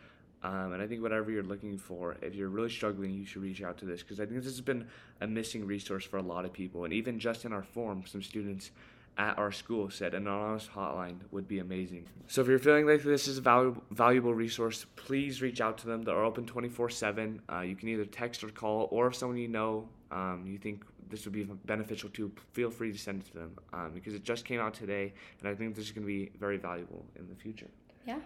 Um, 0.42 0.72
and 0.72 0.82
I 0.82 0.86
think 0.86 1.02
whatever 1.02 1.30
you're 1.30 1.42
looking 1.42 1.76
for, 1.76 2.16
if 2.22 2.34
you're 2.34 2.48
really 2.48 2.70
struggling, 2.70 3.12
you 3.12 3.26
should 3.26 3.42
reach 3.42 3.62
out 3.62 3.76
to 3.78 3.84
this 3.84 4.02
because 4.02 4.18
I 4.18 4.24
think 4.24 4.38
this 4.42 4.52
has 4.52 4.62
been 4.62 4.88
a 5.20 5.26
missing 5.26 5.66
resource 5.66 6.04
for 6.04 6.16
a 6.16 6.22
lot 6.22 6.46
of 6.46 6.52
people. 6.52 6.84
And 6.84 6.92
even 6.92 7.18
just 7.18 7.44
in 7.44 7.52
our 7.52 7.62
forum, 7.62 8.02
some 8.06 8.22
students 8.22 8.70
at 9.19 9.38
our 9.38 9.52
school 9.52 9.90
said 9.90 10.14
an 10.14 10.26
anonymous 10.26 10.69
hotline 10.75 11.19
would 11.31 11.47
be 11.47 11.59
amazing. 11.59 12.07
So 12.28 12.40
if 12.40 12.49
you're 12.49 12.59
feeling 12.59 12.87
like 12.87 13.02
this 13.02 13.28
is 13.28 13.38
a 13.38 13.40
valuable, 13.40 13.83
valuable 13.90 14.35
resource, 14.35 14.87
please 14.97 15.42
reach 15.42 15.61
out 15.61 15.78
to 15.78 15.87
them. 15.87 16.02
They're 16.02 16.25
open 16.25 16.47
24 16.47 16.87
uh, 16.87 16.90
7. 16.90 17.42
You 17.64 17.76
can 17.76 17.88
either 17.88 18.04
text 18.04 18.42
or 18.42 18.49
call, 18.49 18.88
or 18.90 19.09
if 19.09 19.16
someone 19.16 19.38
you 19.38 19.49
know 19.49 19.88
um, 20.11 20.45
you 20.47 20.59
think 20.59 20.85
this 21.12 21.25
would 21.25 21.35
be 21.35 21.45
beneficial 21.45 22.09
to, 22.11 22.33
feel 22.52 22.71
free 22.71 22.90
to 22.90 22.99
send 22.99 23.23
it 23.23 23.26
to 23.33 23.38
them 23.38 23.57
um, 23.73 23.90
because 23.95 24.14
it 24.14 24.25
just 24.25 24.45
came 24.45 24.61
out 24.61 24.75
today, 24.75 25.12
and 25.40 25.49
I 25.49 25.54
think 25.54 25.75
this 25.75 25.85
is 25.85 25.92
going 25.92 26.07
to 26.07 26.07
be 26.07 26.31
very 26.40 26.57
valuable 26.57 27.04
in 27.16 27.28
the 27.28 27.35
future. 27.35 27.69
Yeah. 28.07 28.19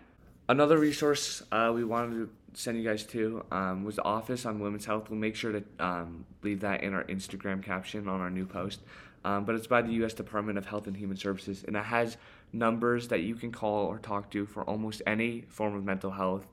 Another 0.49 0.79
resource 0.79 1.43
uh, 1.51 1.73
we 1.75 1.85
wanted 1.85 2.15
to 2.15 2.31
send 2.55 2.79
you 2.79 2.89
guys 2.89 3.05
to 3.07 3.45
um, 3.51 3.85
was 3.85 3.97
the 3.97 4.05
Office 4.05 4.47
on 4.47 4.61
Women's 4.61 4.87
Health. 4.87 5.11
We'll 5.11 5.19
make 5.19 5.35
sure 5.35 5.53
to 5.53 5.65
um, 5.81 6.25
leave 6.43 6.61
that 6.61 6.85
in 6.85 6.95
our 6.95 7.03
Instagram 7.05 7.63
caption 7.63 8.07
on 8.09 8.21
our 8.21 8.31
new 8.31 8.47
post. 8.47 8.81
Um, 9.27 9.45
but 9.45 9.57
it's 9.57 9.67
by 9.67 9.83
the 9.83 9.91
U.S. 9.95 10.15
Department 10.15 10.57
of 10.57 10.67
Health 10.67 10.87
and 10.87 10.97
Human 10.97 11.17
Services, 11.17 11.65
and 11.67 11.77
it 11.77 11.85
has 11.85 12.17
numbers 12.53 13.09
that 13.09 13.23
you 13.23 13.35
can 13.35 13.51
call 13.51 13.87
or 13.87 13.99
talk 13.99 14.31
to 14.31 14.47
for 14.47 14.63
almost 14.63 15.03
any 15.05 15.43
form 15.49 15.75
of 15.75 15.83
mental 15.85 16.13
health, 16.13 16.47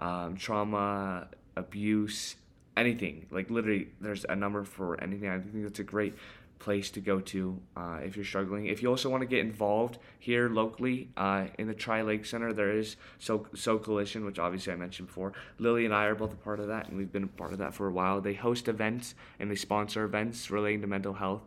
um, 0.00 0.36
trauma, 0.36 1.28
abuse, 1.56 2.34
anything. 2.76 3.26
Like 3.30 3.48
literally, 3.48 3.90
there's 4.00 4.26
a 4.28 4.34
number 4.34 4.64
for 4.64 5.00
anything. 5.00 5.28
I 5.28 5.38
think 5.38 5.62
that's 5.62 5.78
a 5.78 5.84
great 5.84 6.14
place 6.58 6.90
to 6.90 7.00
go 7.00 7.20
to 7.20 7.60
uh, 7.76 8.00
if 8.02 8.16
you're 8.16 8.24
struggling. 8.24 8.66
If 8.66 8.82
you 8.82 8.88
also 8.88 9.08
want 9.08 9.20
to 9.20 9.28
get 9.28 9.38
involved 9.38 9.98
here 10.18 10.48
locally 10.48 11.10
uh, 11.16 11.46
in 11.58 11.68
the 11.68 11.74
Tri 11.74 12.02
Lake 12.02 12.26
Center, 12.26 12.52
there 12.52 12.72
is 12.72 12.96
So 13.20 13.46
So 13.54 13.78
Coalition, 13.78 14.24
which 14.24 14.40
obviously 14.40 14.72
I 14.72 14.76
mentioned 14.76 15.06
before. 15.06 15.32
Lily 15.58 15.84
and 15.84 15.94
I 15.94 16.06
are 16.06 16.16
both 16.16 16.32
a 16.32 16.36
part 16.36 16.58
of 16.58 16.66
that, 16.66 16.88
and 16.88 16.96
we've 16.96 17.12
been 17.12 17.22
a 17.22 17.28
part 17.28 17.52
of 17.52 17.58
that 17.58 17.72
for 17.72 17.86
a 17.86 17.92
while. 17.92 18.20
They 18.20 18.34
host 18.34 18.66
events 18.66 19.14
and 19.38 19.48
they 19.48 19.54
sponsor 19.54 20.02
events 20.02 20.50
relating 20.50 20.80
to 20.80 20.88
mental 20.88 21.12
health. 21.12 21.42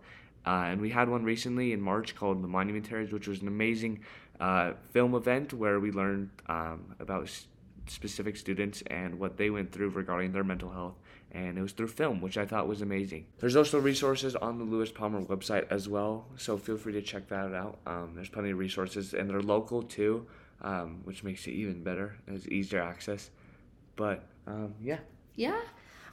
Uh, 0.45 0.65
and 0.67 0.81
we 0.81 0.89
had 0.89 1.09
one 1.09 1.23
recently 1.23 1.73
in 1.73 1.81
March 1.81 2.15
called 2.15 2.41
the 2.43 2.47
Monumentaries, 2.47 3.11
which 3.11 3.27
was 3.27 3.41
an 3.41 3.47
amazing 3.47 3.99
uh, 4.39 4.73
film 4.91 5.13
event 5.15 5.53
where 5.53 5.79
we 5.79 5.91
learned 5.91 6.29
um, 6.47 6.95
about 6.99 7.23
s- 7.23 7.47
specific 7.87 8.37
students 8.37 8.81
and 8.87 9.19
what 9.19 9.37
they 9.37 9.49
went 9.49 9.71
through 9.71 9.89
regarding 9.89 10.31
their 10.31 10.43
mental 10.43 10.69
health 10.71 10.95
and 11.31 11.57
it 11.57 11.61
was 11.61 11.73
through 11.73 11.87
film, 11.87 12.21
which 12.21 12.37
I 12.37 12.45
thought 12.45 12.67
was 12.67 12.81
amazing. 12.81 13.25
There's 13.37 13.55
also 13.55 13.79
resources 13.79 14.35
on 14.35 14.57
the 14.57 14.63
Lewis 14.63 14.91
Palmer 14.91 15.21
website 15.21 15.67
as 15.69 15.87
well, 15.87 16.25
so 16.37 16.57
feel 16.57 16.77
free 16.77 16.93
to 16.93 17.01
check 17.03 17.27
that 17.27 17.53
out. 17.53 17.77
Um, 17.85 18.13
there's 18.15 18.29
plenty 18.29 18.49
of 18.49 18.57
resources, 18.57 19.13
and 19.13 19.29
they're 19.29 19.41
local 19.41 19.83
too, 19.83 20.25
um, 20.63 21.01
which 21.03 21.23
makes 21.23 21.45
it 21.45 21.51
even 21.51 21.83
better. 21.83 22.15
It's 22.27 22.47
easier 22.47 22.81
access. 22.81 23.29
But 23.95 24.23
um, 24.47 24.73
yeah. 24.81 24.99
Yeah. 25.35 25.59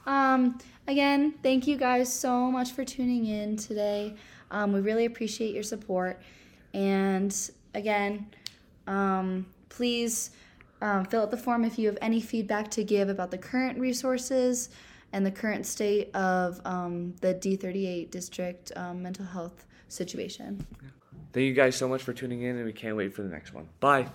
Um, 0.07 0.57
again, 0.87 1.35
thank 1.43 1.67
you 1.67 1.77
guys 1.77 2.11
so 2.11 2.49
much 2.49 2.71
for 2.71 2.83
tuning 2.83 3.25
in 3.25 3.57
today. 3.57 4.15
Um, 4.49 4.71
we 4.71 4.79
really 4.79 5.05
appreciate 5.05 5.53
your 5.53 5.63
support. 5.63 6.21
And 6.73 7.35
again, 7.75 8.27
um, 8.87 9.45
please 9.69 10.31
um, 10.81 11.05
fill 11.05 11.23
out 11.23 11.31
the 11.31 11.37
form 11.37 11.65
if 11.65 11.77
you 11.77 11.87
have 11.87 11.97
any 12.01 12.21
feedback 12.21 12.71
to 12.71 12.83
give 12.83 13.09
about 13.09 13.31
the 13.31 13.37
current 13.37 13.77
resources 13.77 14.69
and 15.13 15.25
the 15.25 15.31
current 15.31 15.65
state 15.65 16.13
of 16.15 16.61
um, 16.65 17.13
the 17.21 17.33
D38 17.33 18.09
district 18.09 18.71
um, 18.75 19.03
mental 19.03 19.25
health 19.25 19.65
situation. 19.87 20.65
Thank 21.33 21.45
you 21.45 21.53
guys 21.53 21.75
so 21.75 21.87
much 21.87 22.03
for 22.03 22.13
tuning 22.13 22.41
in, 22.41 22.55
and 22.55 22.65
we 22.65 22.73
can't 22.73 22.95
wait 22.95 23.13
for 23.13 23.21
the 23.21 23.29
next 23.29 23.53
one. 23.53 23.67
Bye. 23.79 24.07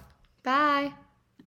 Bye. 0.43 0.93